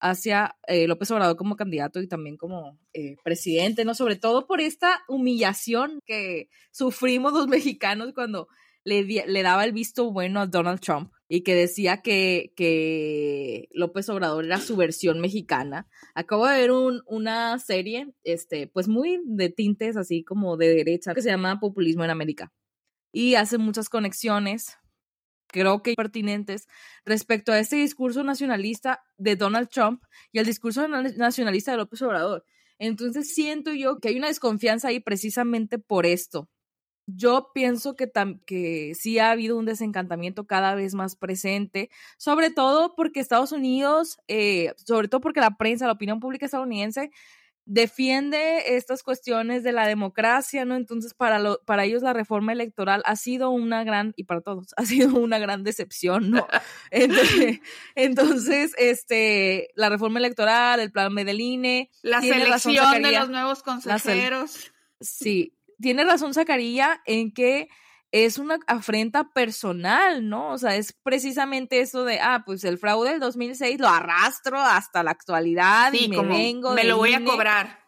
hacia 0.00 0.56
eh, 0.66 0.86
López 0.86 1.10
Obrador 1.10 1.36
como 1.36 1.56
candidato 1.56 2.00
y 2.00 2.08
también 2.08 2.36
como 2.36 2.78
eh, 2.94 3.16
presidente, 3.22 3.84
¿no? 3.84 3.94
Sobre 3.94 4.16
todo 4.16 4.46
por 4.46 4.60
esta 4.60 5.02
humillación 5.08 6.00
que 6.06 6.48
sufrimos 6.70 7.32
los 7.34 7.46
mexicanos 7.48 8.12
cuando 8.14 8.48
le, 8.84 9.02
le 9.04 9.42
daba 9.42 9.64
el 9.64 9.72
visto 9.72 10.10
bueno 10.10 10.40
a 10.40 10.46
Donald 10.46 10.80
Trump 10.80 11.12
y 11.32 11.42
que 11.42 11.54
decía 11.54 12.02
que, 12.02 12.52
que 12.56 13.68
López 13.70 14.08
Obrador 14.08 14.44
era 14.44 14.58
su 14.58 14.76
versión 14.76 15.20
mexicana. 15.20 15.86
Acabo 16.12 16.44
de 16.48 16.58
ver 16.58 16.72
un, 16.72 17.02
una 17.06 17.56
serie, 17.60 18.12
este, 18.24 18.66
pues 18.66 18.88
muy 18.88 19.22
de 19.24 19.48
tintes 19.48 19.96
así 19.96 20.24
como 20.24 20.56
de 20.56 20.74
derecha, 20.74 21.14
que 21.14 21.22
se 21.22 21.30
llama 21.30 21.60
Populismo 21.60 22.02
en 22.02 22.10
América. 22.10 22.52
Y 23.12 23.36
hace 23.36 23.58
muchas 23.58 23.88
conexiones, 23.88 24.76
creo 25.46 25.84
que 25.84 25.94
pertinentes, 25.94 26.66
respecto 27.04 27.52
a 27.52 27.60
este 27.60 27.76
discurso 27.76 28.24
nacionalista 28.24 29.04
de 29.16 29.36
Donald 29.36 29.68
Trump 29.68 30.02
y 30.32 30.40
el 30.40 30.46
discurso 30.46 30.88
nacionalista 30.88 31.70
de 31.70 31.76
López 31.76 32.02
Obrador. 32.02 32.44
Entonces 32.80 33.32
siento 33.32 33.72
yo 33.72 34.00
que 34.00 34.08
hay 34.08 34.18
una 34.18 34.26
desconfianza 34.26 34.88
ahí 34.88 34.98
precisamente 34.98 35.78
por 35.78 36.06
esto, 36.06 36.50
yo 37.06 37.50
pienso 37.52 37.96
que, 37.96 38.10
que 38.46 38.94
sí 38.94 39.18
ha 39.18 39.30
habido 39.30 39.58
un 39.58 39.64
desencantamiento 39.64 40.46
cada 40.46 40.74
vez 40.74 40.94
más 40.94 41.16
presente, 41.16 41.90
sobre 42.18 42.50
todo 42.50 42.94
porque 42.94 43.20
Estados 43.20 43.52
Unidos, 43.52 44.18
eh, 44.28 44.74
sobre 44.76 45.08
todo 45.08 45.20
porque 45.20 45.40
la 45.40 45.56
prensa, 45.56 45.86
la 45.86 45.92
opinión 45.92 46.20
pública 46.20 46.46
estadounidense, 46.46 47.10
defiende 47.66 48.76
estas 48.76 49.04
cuestiones 49.04 49.62
de 49.62 49.70
la 49.70 49.86
democracia, 49.86 50.64
¿no? 50.64 50.74
Entonces, 50.74 51.14
para, 51.14 51.38
lo, 51.38 51.60
para 51.64 51.84
ellos 51.84 52.02
la 52.02 52.12
reforma 52.12 52.52
electoral 52.52 53.00
ha 53.04 53.14
sido 53.14 53.50
una 53.50 53.84
gran, 53.84 54.12
y 54.16 54.24
para 54.24 54.40
todos, 54.40 54.68
ha 54.76 54.84
sido 54.84 55.16
una 55.16 55.38
gran 55.38 55.62
decepción, 55.62 56.30
¿no? 56.30 56.46
Entonces, 56.90 57.60
entonces 57.94 58.74
este, 58.76 59.68
la 59.76 59.88
reforma 59.88 60.18
electoral, 60.18 60.80
el 60.80 60.90
plan 60.90 61.12
Medeline. 61.14 61.88
La 62.02 62.20
selección 62.20 63.02
de 63.02 63.12
los 63.12 63.30
nuevos 63.30 63.62
consejeros. 63.62 64.72
Sí, 65.00 65.54
tiene 65.80 66.04
razón 66.04 66.34
Zacarías 66.34 66.98
en 67.06 67.32
que 67.32 67.68
es 68.12 68.38
una 68.38 68.58
afrenta 68.66 69.30
personal, 69.32 70.28
¿no? 70.28 70.50
O 70.50 70.58
sea, 70.58 70.76
es 70.76 70.92
precisamente 70.92 71.80
eso 71.80 72.04
de, 72.04 72.18
ah, 72.20 72.42
pues 72.44 72.64
el 72.64 72.78
fraude 72.78 73.10
del 73.10 73.20
2006 73.20 73.78
lo 73.78 73.88
arrastro 73.88 74.58
hasta 74.58 75.02
la 75.02 75.12
actualidad 75.12 75.92
y 75.92 76.08
me 76.08 76.22
vengo. 76.22 76.74
Me 76.74 76.84
lo 76.84 76.96
voy 76.96 77.12
a 77.12 77.24
cobrar. 77.24 77.78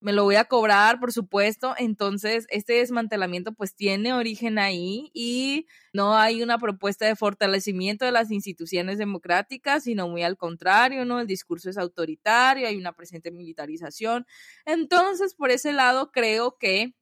Me 0.00 0.12
lo 0.12 0.24
voy 0.24 0.34
a 0.34 0.46
cobrar, 0.46 0.98
por 0.98 1.12
supuesto. 1.12 1.74
Entonces, 1.78 2.46
este 2.48 2.72
desmantelamiento 2.72 3.52
pues 3.52 3.76
tiene 3.76 4.14
origen 4.14 4.58
ahí 4.58 5.12
y 5.14 5.66
no 5.92 6.16
hay 6.16 6.42
una 6.42 6.58
propuesta 6.58 7.06
de 7.06 7.14
fortalecimiento 7.14 8.04
de 8.04 8.10
las 8.10 8.32
instituciones 8.32 8.98
democráticas, 8.98 9.84
sino 9.84 10.08
muy 10.08 10.24
al 10.24 10.36
contrario, 10.36 11.04
¿no? 11.04 11.20
El 11.20 11.28
discurso 11.28 11.70
es 11.70 11.78
autoritario, 11.78 12.66
hay 12.66 12.76
una 12.76 12.94
presente 12.94 13.30
militarización. 13.30 14.26
Entonces, 14.64 15.34
por 15.34 15.50
ese 15.52 15.72
lado, 15.72 16.10
creo 16.10 16.56
que 16.58 16.94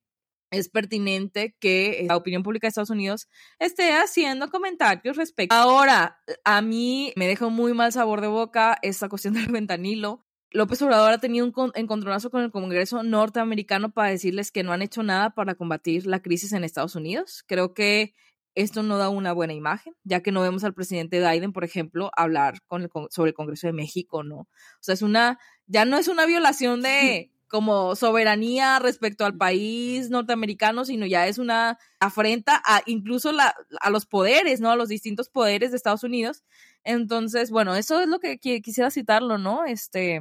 es 0.51 0.69
pertinente 0.69 1.57
que 1.61 2.05
la 2.09 2.17
opinión 2.17 2.43
pública 2.43 2.67
de 2.67 2.71
Estados 2.71 2.91
Unidos 2.91 3.29
esté 3.59 3.93
haciendo 3.93 4.51
comentarios 4.51 5.17
respecto. 5.17 5.55
Ahora, 5.55 6.21
a 6.45 6.61
mí 6.61 7.13
me 7.17 7.29
dejó 7.29 7.51
muy 7.51 7.73
mal 7.73 7.93
sabor 7.93 8.21
de 8.21 8.29
boca 8.29 8.79
esta 8.83 9.09
cuestión 9.09 9.35
del 9.35 9.47
ventanilo. 9.47 10.27
López 10.53 10.83
Obrador 10.83 11.13
ha 11.13 11.19
tenido 11.19 11.47
un 11.47 11.73
encontronazo 11.75 12.31
con 12.31 12.43
el 12.43 12.51
Congreso 12.51 13.05
norteamericano 13.05 13.93
para 13.93 14.11
decirles 14.11 14.51
que 14.51 14.65
no 14.65 14.73
han 14.73 14.83
hecho 14.83 15.05
nada 15.05 15.31
para 15.31 15.55
combatir 15.55 16.07
la 16.07 16.21
crisis 16.21 16.53
en 16.53 16.65
Estados 16.65 16.97
Unidos. 16.97 17.45
Creo 17.47 17.73
que 17.73 18.15
esto 18.57 18.83
no 18.83 18.99
da 18.99 19.11
una 19.11 19.33
buena 19.33 19.53
imagen, 19.53 19.95
ya 20.03 20.23
que 20.23 20.33
no 20.33 20.43
vemos 20.43 20.65
al 20.65 20.75
presidente 20.75 21.21
Biden, 21.21 21.53
por 21.53 21.63
ejemplo, 21.63 22.11
hablar 22.17 22.63
con 22.67 22.83
el, 22.83 22.91
sobre 23.11 23.31
el 23.31 23.35
Congreso 23.35 23.69
de 23.69 23.73
México, 23.73 24.25
¿no? 24.25 24.39
O 24.39 24.49
sea, 24.81 24.95
es 24.95 25.03
una, 25.03 25.39
ya 25.67 25.85
no 25.85 25.97
es 25.99 26.09
una 26.09 26.27
violación 26.27 26.83
de 26.83 27.31
como 27.51 27.97
soberanía 27.97 28.79
respecto 28.79 29.25
al 29.27 29.37
país 29.37 30.09
norteamericano, 30.09 30.85
sino 30.85 31.05
ya 31.05 31.27
es 31.27 31.37
una 31.39 31.79
afrenta 31.99 32.63
a 32.65 32.81
incluso 32.87 33.33
la, 33.33 33.55
a 33.81 33.91
los 33.91 34.07
poderes, 34.07 34.61
¿no? 34.61 34.71
A 34.71 34.77
los 34.77 34.89
distintos 34.89 35.29
poderes 35.29 35.73
de 35.73 35.77
Estados 35.77 36.05
Unidos. 36.05 36.45
Entonces, 36.85 37.51
bueno, 37.51 37.75
eso 37.75 38.01
es 38.01 38.09
lo 38.09 38.21
que 38.21 38.39
quisiera 38.39 38.91
citarlo, 38.93 39.37
¿no? 39.37 39.65
Este, 39.65 40.21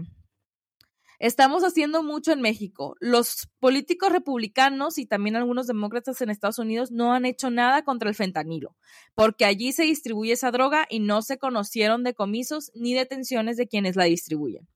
estamos 1.20 1.64
haciendo 1.64 2.02
mucho 2.02 2.32
en 2.32 2.42
México. 2.42 2.96
Los 3.00 3.48
políticos 3.60 4.12
republicanos 4.12 4.98
y 4.98 5.06
también 5.06 5.36
algunos 5.36 5.68
demócratas 5.68 6.20
en 6.22 6.32
Estados 6.32 6.58
Unidos 6.58 6.90
no 6.92 7.14
han 7.14 7.26
hecho 7.26 7.52
nada 7.52 7.84
contra 7.84 8.10
el 8.10 8.16
fentanilo, 8.16 8.76
porque 9.14 9.46
allí 9.46 9.72
se 9.72 9.84
distribuye 9.84 10.34
esa 10.34 10.50
droga 10.50 10.88
y 10.90 11.00
no 11.00 11.22
se 11.22 11.38
conocieron 11.38 12.04
decomisos 12.04 12.72
ni 12.74 12.96
detenciones 12.96 13.56
de 13.56 13.68
quienes 13.68 13.96
la 13.96 14.06
distribuyen 14.06 14.68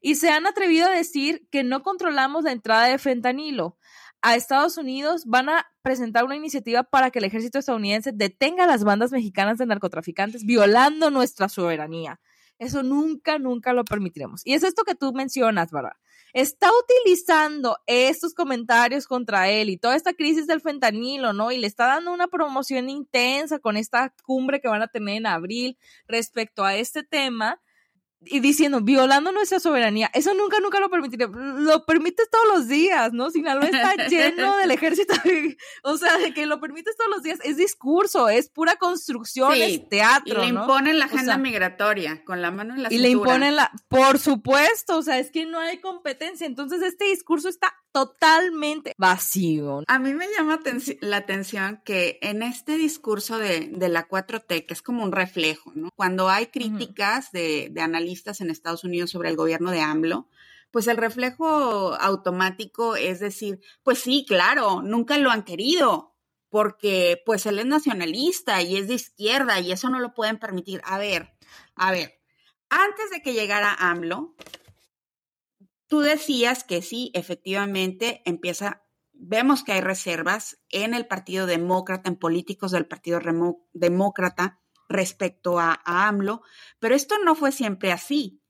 y 0.00 0.16
se 0.16 0.30
han 0.30 0.46
atrevido 0.46 0.86
a 0.86 0.90
decir 0.90 1.46
que 1.50 1.64
no 1.64 1.82
controlamos 1.82 2.44
la 2.44 2.52
entrada 2.52 2.86
de 2.86 2.98
fentanilo. 2.98 3.76
A 4.22 4.34
Estados 4.34 4.76
Unidos 4.78 5.22
van 5.26 5.48
a 5.48 5.66
presentar 5.82 6.24
una 6.24 6.36
iniciativa 6.36 6.82
para 6.82 7.10
que 7.10 7.18
el 7.18 7.26
ejército 7.26 7.58
estadounidense 7.58 8.12
detenga 8.12 8.64
a 8.64 8.66
las 8.66 8.82
bandas 8.82 9.12
mexicanas 9.12 9.58
de 9.58 9.66
narcotraficantes 9.66 10.44
violando 10.44 11.10
nuestra 11.10 11.48
soberanía. 11.48 12.20
Eso 12.58 12.82
nunca, 12.82 13.38
nunca 13.38 13.72
lo 13.72 13.84
permitiremos. 13.84 14.40
Y 14.44 14.54
es 14.54 14.62
esto 14.62 14.84
que 14.84 14.94
tú 14.94 15.12
mencionas, 15.12 15.70
¿verdad? 15.70 15.92
Está 16.32 16.70
utilizando 16.72 17.78
estos 17.86 18.34
comentarios 18.34 19.06
contra 19.06 19.48
él 19.48 19.70
y 19.70 19.78
toda 19.78 19.96
esta 19.96 20.14
crisis 20.14 20.46
del 20.46 20.60
fentanilo, 20.60 21.32
¿no? 21.32 21.52
Y 21.52 21.58
le 21.58 21.66
está 21.66 21.86
dando 21.86 22.12
una 22.12 22.28
promoción 22.28 22.88
intensa 22.88 23.58
con 23.58 23.76
esta 23.76 24.14
cumbre 24.24 24.60
que 24.60 24.68
van 24.68 24.82
a 24.82 24.88
tener 24.88 25.16
en 25.16 25.26
abril 25.26 25.78
respecto 26.08 26.64
a 26.64 26.74
este 26.76 27.02
tema 27.02 27.60
y 28.28 28.40
diciendo, 28.40 28.80
violando 28.80 29.32
nuestra 29.32 29.60
soberanía, 29.60 30.10
eso 30.14 30.34
nunca, 30.34 30.60
nunca 30.60 30.80
lo 30.80 30.90
permitiría. 30.90 31.28
Lo 31.28 31.84
permites 31.84 32.28
todos 32.30 32.46
los 32.48 32.68
días, 32.68 33.12
¿no? 33.12 33.30
Sinaloa 33.30 33.66
está 33.66 33.94
lleno 34.08 34.56
del 34.56 34.70
ejército. 34.70 35.14
o 35.82 35.96
sea, 35.96 36.18
de 36.18 36.34
que 36.34 36.46
lo 36.46 36.60
permites 36.60 36.96
todos 36.96 37.10
los 37.10 37.22
días. 37.22 37.38
Es 37.44 37.56
discurso, 37.56 38.28
es 38.28 38.48
pura 38.48 38.76
construcción, 38.76 39.52
es 39.54 39.88
teatro. 39.88 40.42
Y 40.42 40.46
le 40.46 40.48
imponen 40.48 40.98
la 40.98 41.06
agenda 41.06 41.38
migratoria 41.38 42.24
con 42.24 42.42
la 42.42 42.50
mano 42.50 42.74
en 42.74 42.82
la 42.82 42.92
Y 42.92 42.98
le 42.98 43.10
imponen 43.10 43.56
la. 43.56 43.70
Por 43.88 44.18
supuesto, 44.18 44.98
o 44.98 45.02
sea, 45.02 45.18
es 45.18 45.30
que 45.30 45.46
no 45.46 45.58
hay 45.58 45.78
competencia. 45.80 46.46
Entonces, 46.46 46.82
este 46.82 47.06
discurso 47.06 47.48
está 47.48 47.74
totalmente 47.96 48.92
vacío. 48.98 49.82
A 49.86 49.98
mí 49.98 50.12
me 50.12 50.26
llama 50.28 50.60
la 51.00 51.16
atención 51.16 51.80
que 51.82 52.18
en 52.20 52.42
este 52.42 52.76
discurso 52.76 53.38
de, 53.38 53.70
la 53.88 54.06
4T, 54.06 54.66
que 54.66 54.74
es 54.74 54.82
como 54.82 55.02
un 55.02 55.12
reflejo, 55.12 55.72
¿no? 55.74 55.88
Cuando 55.96 56.28
hay 56.28 56.48
críticas 56.48 57.32
de, 57.32 57.70
de 57.70 57.80
analistas 57.80 58.42
en 58.42 58.50
Estados 58.50 58.84
Unidos 58.84 59.08
sobre 59.08 59.30
el 59.30 59.36
gobierno 59.36 59.70
de 59.70 59.80
AMLO, 59.80 60.28
pues 60.70 60.88
el 60.88 60.98
reflejo 60.98 61.94
automático 61.94 62.96
es 62.96 63.18
decir, 63.18 63.60
pues 63.82 64.00
sí, 64.00 64.26
claro, 64.28 64.82
nunca 64.82 65.16
lo 65.16 65.30
han 65.30 65.44
querido, 65.44 66.14
porque 66.50 67.22
pues 67.24 67.46
él 67.46 67.58
es 67.60 67.64
nacionalista 67.64 68.60
y 68.60 68.76
es 68.76 68.88
de 68.88 68.94
izquierda 68.94 69.58
y 69.58 69.72
eso 69.72 69.88
no 69.88 70.00
lo 70.00 70.12
pueden 70.12 70.38
permitir. 70.38 70.82
A 70.84 70.98
ver, 70.98 71.32
a 71.74 71.92
ver, 71.92 72.20
antes 72.68 73.08
de 73.10 73.22
que 73.22 73.32
llegara 73.32 73.72
AMLO, 73.72 74.34
tú 75.86 76.00
decías 76.00 76.64
que 76.64 76.82
sí, 76.82 77.10
efectivamente 77.14 78.22
empieza, 78.24 78.84
vemos 79.12 79.64
que 79.64 79.72
hay 79.72 79.80
reservas 79.80 80.58
en 80.70 80.94
el 80.94 81.06
Partido 81.06 81.46
Demócrata, 81.46 82.08
en 82.08 82.16
políticos 82.16 82.72
del 82.72 82.86
Partido 82.86 83.20
Demócrata 83.72 84.60
respecto 84.88 85.58
a, 85.58 85.80
a 85.84 86.08
AMLO, 86.08 86.42
pero 86.78 86.94
esto 86.94 87.16
no 87.24 87.34
fue 87.34 87.52
siempre 87.52 87.92
así 87.92 88.42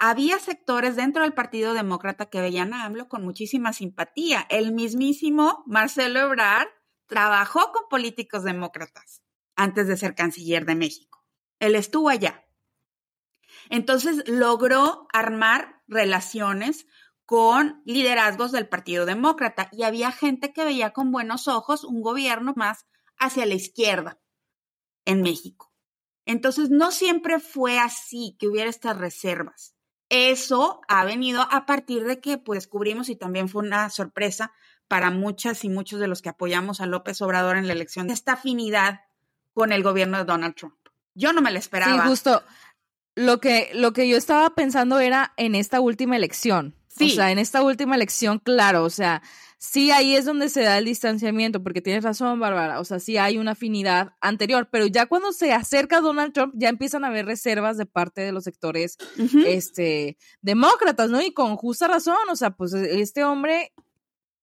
había 0.00 0.38
sectores 0.38 0.96
dentro 0.96 1.22
del 1.22 1.34
Partido 1.34 1.74
Demócrata 1.74 2.26
que 2.26 2.40
veían 2.40 2.72
a 2.74 2.84
AMLO 2.84 3.08
con 3.08 3.24
muchísima 3.24 3.72
simpatía. 3.72 4.46
El 4.50 4.72
mismísimo 4.72 5.62
Marcelo 5.66 6.20
Ebrard 6.20 6.68
trabajó 7.06 7.72
con 7.72 7.88
políticos 7.88 8.44
demócratas 8.44 9.22
antes 9.56 9.86
de 9.86 9.96
ser 9.96 10.14
canciller 10.14 10.64
de 10.64 10.74
México. 10.74 11.24
Él 11.60 11.74
estuvo 11.74 12.08
allá. 12.08 12.44
Entonces 13.70 14.22
logró 14.26 15.06
armar 15.12 15.82
relaciones 15.86 16.86
con 17.26 17.82
liderazgos 17.84 18.52
del 18.52 18.68
Partido 18.68 19.06
Demócrata 19.06 19.68
y 19.72 19.84
había 19.84 20.12
gente 20.12 20.52
que 20.52 20.64
veía 20.64 20.92
con 20.92 21.10
buenos 21.10 21.48
ojos 21.48 21.84
un 21.84 22.02
gobierno 22.02 22.52
más 22.56 22.86
hacia 23.18 23.46
la 23.46 23.54
izquierda 23.54 24.18
en 25.04 25.22
México. 25.22 25.72
Entonces, 26.26 26.70
no 26.70 26.90
siempre 26.90 27.38
fue 27.38 27.78
así 27.78 28.36
que 28.38 28.48
hubiera 28.48 28.70
estas 28.70 28.96
reservas. 28.96 29.74
Eso 30.08 30.80
ha 30.88 31.04
venido 31.04 31.46
a 31.50 31.66
partir 31.66 32.04
de 32.04 32.20
que 32.20 32.38
pues 32.38 32.58
descubrimos 32.58 33.08
y 33.08 33.16
también 33.16 33.48
fue 33.48 33.62
una 33.62 33.90
sorpresa 33.90 34.52
para 34.88 35.10
muchas 35.10 35.64
y 35.64 35.68
muchos 35.68 35.98
de 35.98 36.08
los 36.08 36.22
que 36.22 36.28
apoyamos 36.28 36.80
a 36.80 36.86
López 36.86 37.20
Obrador 37.22 37.56
en 37.56 37.66
la 37.66 37.72
elección, 37.72 38.10
esta 38.10 38.34
afinidad 38.34 39.00
con 39.54 39.72
el 39.72 39.82
gobierno 39.82 40.18
de 40.18 40.24
Donald 40.24 40.54
Trump. 40.54 40.76
Yo 41.14 41.32
no 41.32 41.40
me 41.40 41.50
lo 41.50 41.58
esperaba. 41.58 42.02
Sí, 42.02 42.08
justo. 42.08 42.42
Lo 43.16 43.40
que, 43.40 43.70
lo 43.74 43.92
que 43.92 44.08
yo 44.08 44.16
estaba 44.16 44.54
pensando 44.54 44.98
era 44.98 45.32
en 45.36 45.54
esta 45.54 45.80
última 45.80 46.16
elección. 46.16 46.74
Sí. 46.88 47.12
O 47.12 47.14
sea, 47.14 47.30
en 47.30 47.38
esta 47.38 47.62
última 47.62 47.96
elección, 47.96 48.38
claro, 48.38 48.84
o 48.84 48.90
sea, 48.90 49.22
sí 49.64 49.90
ahí 49.90 50.14
es 50.14 50.26
donde 50.26 50.48
se 50.48 50.62
da 50.62 50.78
el 50.78 50.84
distanciamiento, 50.84 51.62
porque 51.62 51.80
tienes 51.80 52.04
razón, 52.04 52.38
Bárbara, 52.38 52.80
o 52.80 52.84
sea, 52.84 53.00
sí 53.00 53.16
hay 53.16 53.38
una 53.38 53.52
afinidad 53.52 54.12
anterior, 54.20 54.68
pero 54.70 54.86
ya 54.86 55.06
cuando 55.06 55.32
se 55.32 55.52
acerca 55.52 56.00
Donald 56.00 56.32
Trump, 56.32 56.54
ya 56.56 56.68
empiezan 56.68 57.04
a 57.04 57.08
haber 57.08 57.26
reservas 57.26 57.78
de 57.78 57.86
parte 57.86 58.20
de 58.20 58.32
los 58.32 58.44
sectores 58.44 58.98
este, 59.46 60.18
demócratas, 60.42 61.10
¿no? 61.10 61.20
Y 61.20 61.32
con 61.32 61.56
justa 61.56 61.88
razón, 61.88 62.16
o 62.30 62.36
sea, 62.36 62.50
pues 62.50 62.74
este 62.74 63.24
hombre, 63.24 63.72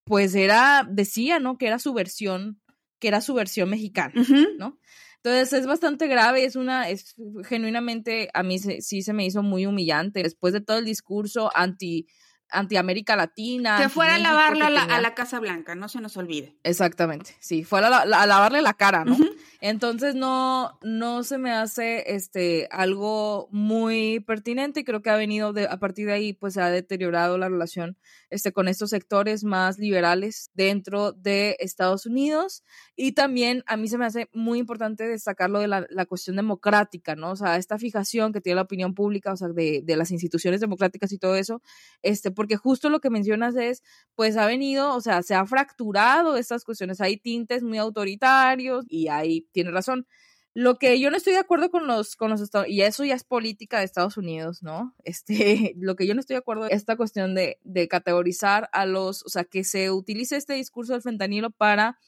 pues 0.06 0.34
era, 0.34 0.88
decía, 0.90 1.40
¿no? 1.40 1.58
Que 1.58 1.68
era 1.68 1.78
su 1.78 1.94
versión, 1.94 2.60
que 3.00 3.08
era 3.08 3.22
su 3.22 3.34
versión 3.34 3.70
mexicana, 3.70 4.14
¿no? 4.58 4.80
Entonces 5.24 5.54
es 5.54 5.68
bastante 5.68 6.08
grave, 6.08 6.46
es 6.46 6.56
una, 6.56 6.90
es 6.90 7.16
genuinamente, 7.44 8.30
a 8.34 8.42
mí 8.42 8.58
sí 8.58 9.04
se 9.04 9.14
me 9.14 9.26
hizo 9.26 9.44
muy 9.44 9.68
humillante. 9.68 10.24
Después 10.24 10.52
de 10.54 10.62
todo 10.62 10.80
el 10.80 10.86
discurso 10.86 11.52
anti 11.54 12.08
anti 12.52 12.78
América 12.78 13.16
Latina. 13.16 13.78
Que 13.78 13.90
fuera 13.90 14.16
a 14.16 14.20
lavarla 14.20 14.68
a, 14.68 15.02
la, 15.02 15.14
Casa 15.14 15.40
Blanca, 15.40 15.76
no 15.76 15.90
se 15.90 16.02
nos 16.02 16.18
olvide. 16.18 16.56
Exactamente, 16.64 17.36
sí, 17.40 17.64
fuera 17.64 18.02
a, 18.02 18.06
lavarle 18.06 18.62
la 18.62 18.74
cara, 18.74 19.06
¿no? 19.06 19.18
Entonces 19.62 20.16
no, 20.16 20.80
no 20.82 21.24
se 21.24 21.38
me 21.38 21.52
hace 21.52 22.16
este 22.16 22.68
algo 22.72 23.48
muy 23.52 24.20
pertinente 24.22 24.80
y 24.80 24.84
creo 24.84 25.04
que 25.04 25.12
ha 25.12 25.16
venido 25.16 25.54
de, 25.54 25.66
a 25.66 25.78
partir 25.78 26.08
de 26.08 26.14
ahí, 26.14 26.34
pues 26.34 26.56
se 26.56 26.62
ha 26.62 26.72
deteriorado 26.72 27.38
la 27.38 27.48
relación 27.48 27.96
este, 28.32 28.52
con 28.52 28.68
estos 28.68 28.90
sectores 28.90 29.44
más 29.44 29.78
liberales 29.78 30.50
dentro 30.56 31.12
de 31.12 31.58
Estados 31.60 32.08
Unidos. 32.08 32.64
Y 32.96 33.12
también 33.12 33.64
a 33.68 33.78
mí 33.78 33.88
se 33.88 34.00
me 34.00 34.06
hace 34.06 34.30
muy 34.34 34.58
importante 34.58 35.08
destacar 35.08 35.52
lo 35.52 35.60
de 35.60 35.68
la, 35.68 35.86
la 35.90 36.06
cuestión 36.08 36.38
democrática, 36.38 37.16
¿no? 37.16 37.32
O 37.32 37.36
sea, 37.36 37.58
esta 37.58 37.78
fijación 37.78 38.34
que 38.34 38.42
tiene 38.42 38.56
la 38.56 38.64
opinión 38.64 38.96
pública, 38.96 39.34
o 39.34 39.38
sea, 39.38 39.50
de, 39.50 39.82
de 39.84 39.96
las 39.96 40.10
instituciones 40.10 40.60
democráticas 40.60 41.12
y 41.12 41.20
todo 41.20 41.36
eso, 41.36 41.62
este, 42.02 42.32
porque 42.42 42.58
justo 42.58 42.90
lo 42.90 43.02
que 43.02 43.12
mencionas 43.12 43.56
es, 43.56 43.84
pues 44.16 44.36
ha 44.36 44.48
venido, 44.48 44.96
o 44.96 45.00
sea, 45.00 45.22
se 45.22 45.36
ha 45.36 45.46
fracturado 45.46 46.38
estas 46.38 46.64
cuestiones, 46.66 47.00
hay 47.00 47.18
tintes 47.18 47.62
muy 47.62 47.78
autoritarios 47.78 48.84
y 48.90 49.10
hay 49.10 49.42
tiene 49.52 49.70
razón. 49.70 50.08
Lo 50.56 50.80
que 50.80 51.00
yo 51.00 51.12
no 51.12 51.18
estoy 51.18 51.34
de 51.34 51.40
acuerdo 51.40 51.70
con 51.70 51.86
los, 51.86 52.16
con 52.16 52.32
los 52.32 52.42
Estados 52.42 52.68
y 52.68 52.82
eso 52.82 53.06
ya 53.06 53.14
es 53.14 53.24
política 53.24 53.78
de 53.78 53.86
Estados 53.86 54.18
Unidos, 54.18 54.64
¿no? 54.64 54.96
Este, 55.04 55.76
lo 55.78 55.96
que 55.96 56.08
yo 56.08 56.16
no 56.16 56.20
estoy 56.20 56.34
de 56.34 56.40
acuerdo 56.40 56.66
es 56.66 56.74
esta 56.74 56.98
cuestión 56.98 57.36
de, 57.36 57.60
de 57.64 57.88
categorizar 57.88 58.72
a 58.74 58.88
los, 58.88 59.24
o 59.24 59.30
sea, 59.30 59.44
que 59.44 59.64
se 59.64 59.92
utilice 59.92 60.36
este 60.36 60.56
discurso 60.56 60.94
del 60.94 61.04
fentanilo 61.04 61.52
para 61.52 62.00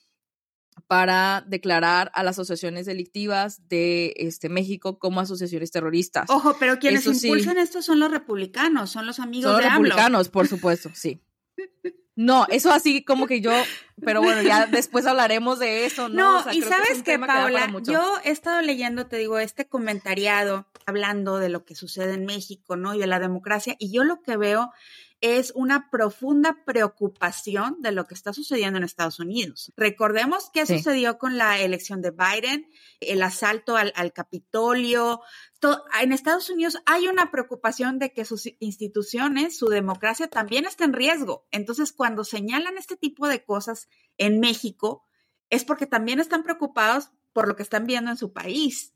para 0.87 1.43
declarar 1.47 2.11
a 2.13 2.23
las 2.23 2.39
asociaciones 2.39 2.85
delictivas 2.85 3.67
de 3.67 4.13
este 4.17 4.49
México 4.49 4.99
como 4.99 5.19
asociaciones 5.19 5.71
terroristas. 5.71 6.29
Ojo, 6.29 6.55
pero 6.59 6.79
quienes 6.79 7.05
impulsan 7.05 7.57
esto 7.57 7.81
son 7.81 7.99
los 7.99 8.11
republicanos, 8.11 8.91
son 8.91 9.05
los 9.05 9.19
amigos 9.19 9.51
son 9.51 9.61
los 9.61 9.71
republicanos, 9.71 10.29
por 10.29 10.47
supuesto, 10.47 10.89
sí. 10.93 11.21
No, 12.15 12.45
eso 12.49 12.71
así 12.71 13.03
como 13.03 13.27
que 13.27 13.41
yo, 13.41 13.51
pero 14.03 14.21
bueno, 14.21 14.41
ya 14.41 14.65
después 14.71 15.05
hablaremos 15.05 15.59
de 15.59 15.85
eso, 15.85 16.09
¿no? 16.09 16.43
No, 16.43 16.53
y 16.53 16.61
sabes 16.61 17.03
que, 17.03 17.17
Paula, 17.19 17.71
yo 17.83 18.17
he 18.23 18.31
estado 18.31 18.61
leyendo, 18.61 19.07
te 19.07 19.17
digo, 19.17 19.39
este 19.39 19.67
comentariado 19.67 20.67
hablando 20.85 21.39
de 21.39 21.49
lo 21.49 21.65
que 21.65 21.75
sucede 21.75 22.13
en 22.13 22.25
México, 22.25 22.75
¿no? 22.75 22.93
Y 22.93 22.99
de 22.99 23.07
la 23.07 23.19
democracia, 23.19 23.75
y 23.79 23.91
yo 23.91 24.03
lo 24.03 24.21
que 24.21 24.37
veo 24.37 24.71
es 25.23 25.53
una 25.55 25.89
profunda 25.89 26.65
preocupación 26.65 27.77
de 27.79 27.93
lo 27.93 28.07
que 28.07 28.13
está 28.13 28.33
sucediendo 28.33 28.77
en 28.77 28.83
Estados 28.83 29.21
Unidos. 29.21 29.71
Recordemos 29.77 30.49
qué 30.53 30.65
sucedió 30.65 31.17
con 31.17 31.37
la 31.37 31.61
elección 31.61 32.01
de 32.01 32.11
Biden, 32.11 32.69
el 32.99 33.23
asalto 33.23 33.77
al, 33.77 33.93
Capitolio. 34.11 35.21
en 36.01 36.11
Estados 36.11 36.49
Unidos 36.49 36.77
hay 36.85 37.07
una 37.07 37.31
preocupación 37.31 37.99
de 37.99 38.11
que 38.11 38.25
sus 38.25 38.49
instituciones, 38.59 39.57
su 39.57 39.67
democracia 39.67 40.27
también 40.27 40.65
está 40.65 40.83
en 40.83 40.91
riesgo. 40.91 41.47
Entonces, 41.51 41.93
cuando 41.93 42.25
señalan 42.25 42.77
este 42.77 42.97
tipo 42.97 43.29
de 43.29 43.45
cosas 43.45 43.87
en 44.17 44.41
México, 44.41 45.05
es 45.49 45.63
porque 45.63 45.87
también 45.87 46.19
están 46.19 46.43
preocupados 46.43 47.11
por 47.31 47.47
lo 47.47 47.55
que 47.55 47.63
están 47.63 47.87
viendo 47.87 48.11
en 48.11 48.17
su 48.17 48.33
país, 48.33 48.93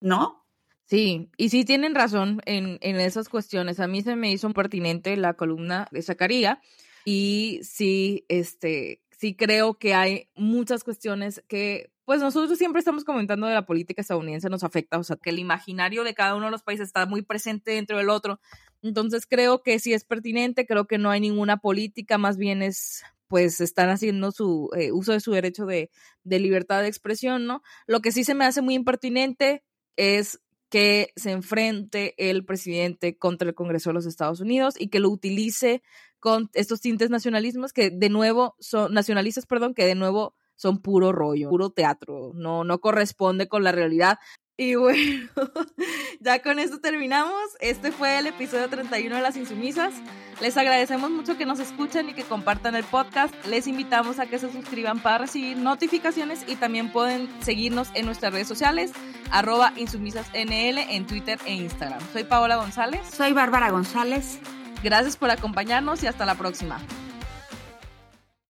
¿no? 0.00 0.41
Sí, 0.84 1.30
y 1.36 1.48
sí 1.48 1.64
tienen 1.64 1.94
razón 1.94 2.42
en, 2.44 2.78
en 2.80 2.96
esas 3.00 3.28
cuestiones. 3.28 3.80
A 3.80 3.86
mí 3.86 4.02
se 4.02 4.16
me 4.16 4.30
hizo 4.30 4.50
pertinente 4.50 5.16
la 5.16 5.34
columna 5.34 5.88
de 5.90 6.02
Zacarías 6.02 6.58
y 7.04 7.60
sí, 7.62 8.24
este, 8.28 9.00
sí 9.10 9.34
creo 9.34 9.74
que 9.78 9.94
hay 9.94 10.28
muchas 10.34 10.84
cuestiones 10.84 11.42
que, 11.48 11.90
pues 12.04 12.20
nosotros 12.20 12.58
siempre 12.58 12.80
estamos 12.80 13.04
comentando 13.04 13.46
de 13.46 13.54
la 13.54 13.66
política 13.66 14.02
estadounidense 14.02 14.50
nos 14.50 14.64
afecta, 14.64 14.98
o 14.98 15.04
sea, 15.04 15.16
que 15.16 15.30
el 15.30 15.38
imaginario 15.38 16.04
de 16.04 16.14
cada 16.14 16.34
uno 16.34 16.46
de 16.46 16.50
los 16.50 16.62
países 16.62 16.88
está 16.88 17.06
muy 17.06 17.22
presente 17.22 17.70
dentro 17.70 17.98
del 17.98 18.10
otro. 18.10 18.40
Entonces 18.82 19.26
creo 19.26 19.62
que 19.62 19.78
sí 19.78 19.92
es 19.92 20.04
pertinente, 20.04 20.66
creo 20.66 20.86
que 20.86 20.98
no 20.98 21.10
hay 21.10 21.20
ninguna 21.20 21.58
política, 21.58 22.18
más 22.18 22.36
bien 22.36 22.62
es 22.62 23.04
pues 23.28 23.62
están 23.62 23.88
haciendo 23.88 24.30
su 24.30 24.68
eh, 24.76 24.92
uso 24.92 25.12
de 25.12 25.20
su 25.20 25.32
derecho 25.32 25.64
de, 25.64 25.90
de 26.22 26.38
libertad 26.38 26.82
de 26.82 26.88
expresión, 26.88 27.46
¿no? 27.46 27.62
Lo 27.86 28.00
que 28.00 28.12
sí 28.12 28.24
se 28.24 28.34
me 28.34 28.44
hace 28.44 28.60
muy 28.60 28.74
impertinente 28.74 29.64
es 29.96 30.41
que 30.72 31.12
se 31.16 31.32
enfrente 31.32 32.14
el 32.16 32.46
presidente 32.46 33.18
contra 33.18 33.46
el 33.46 33.54
Congreso 33.54 33.90
de 33.90 33.94
los 33.94 34.06
Estados 34.06 34.40
Unidos 34.40 34.74
y 34.78 34.88
que 34.88 35.00
lo 35.00 35.10
utilice 35.10 35.82
con 36.18 36.48
estos 36.54 36.80
tintes 36.80 37.10
nacionalismos 37.10 37.74
que 37.74 37.90
de 37.90 38.08
nuevo 38.08 38.56
son 38.58 38.94
nacionalistas, 38.94 39.44
perdón, 39.44 39.74
que 39.74 39.84
de 39.84 39.94
nuevo 39.94 40.34
son 40.56 40.80
puro 40.80 41.12
rollo, 41.12 41.50
puro 41.50 41.68
teatro, 41.68 42.32
no 42.34 42.64
no 42.64 42.80
corresponde 42.80 43.48
con 43.48 43.64
la 43.64 43.72
realidad. 43.72 44.18
Y 44.62 44.76
bueno, 44.76 45.28
ya 46.20 46.40
con 46.40 46.60
esto 46.60 46.78
terminamos. 46.78 47.42
Este 47.58 47.90
fue 47.90 48.18
el 48.18 48.28
episodio 48.28 48.68
31 48.68 49.16
de 49.16 49.20
Las 49.20 49.36
Insumisas. 49.36 49.92
Les 50.40 50.56
agradecemos 50.56 51.10
mucho 51.10 51.36
que 51.36 51.44
nos 51.44 51.58
escuchen 51.58 52.10
y 52.10 52.14
que 52.14 52.22
compartan 52.22 52.76
el 52.76 52.84
podcast. 52.84 53.34
Les 53.46 53.66
invitamos 53.66 54.20
a 54.20 54.26
que 54.26 54.38
se 54.38 54.52
suscriban 54.52 55.00
para 55.00 55.18
recibir 55.18 55.56
notificaciones 55.56 56.44
y 56.46 56.54
también 56.54 56.92
pueden 56.92 57.28
seguirnos 57.42 57.88
en 57.94 58.06
nuestras 58.06 58.32
redes 58.32 58.46
sociales, 58.46 58.92
arroba 59.32 59.72
insumisasnl 59.76 60.78
en 60.78 61.06
Twitter 61.08 61.40
e 61.44 61.54
Instagram. 61.54 62.00
Soy 62.12 62.22
Paola 62.22 62.54
González. 62.54 63.00
Soy 63.12 63.32
Bárbara 63.32 63.70
González. 63.70 64.38
Gracias 64.84 65.16
por 65.16 65.30
acompañarnos 65.30 66.04
y 66.04 66.06
hasta 66.06 66.24
la 66.24 66.36
próxima. 66.36 66.78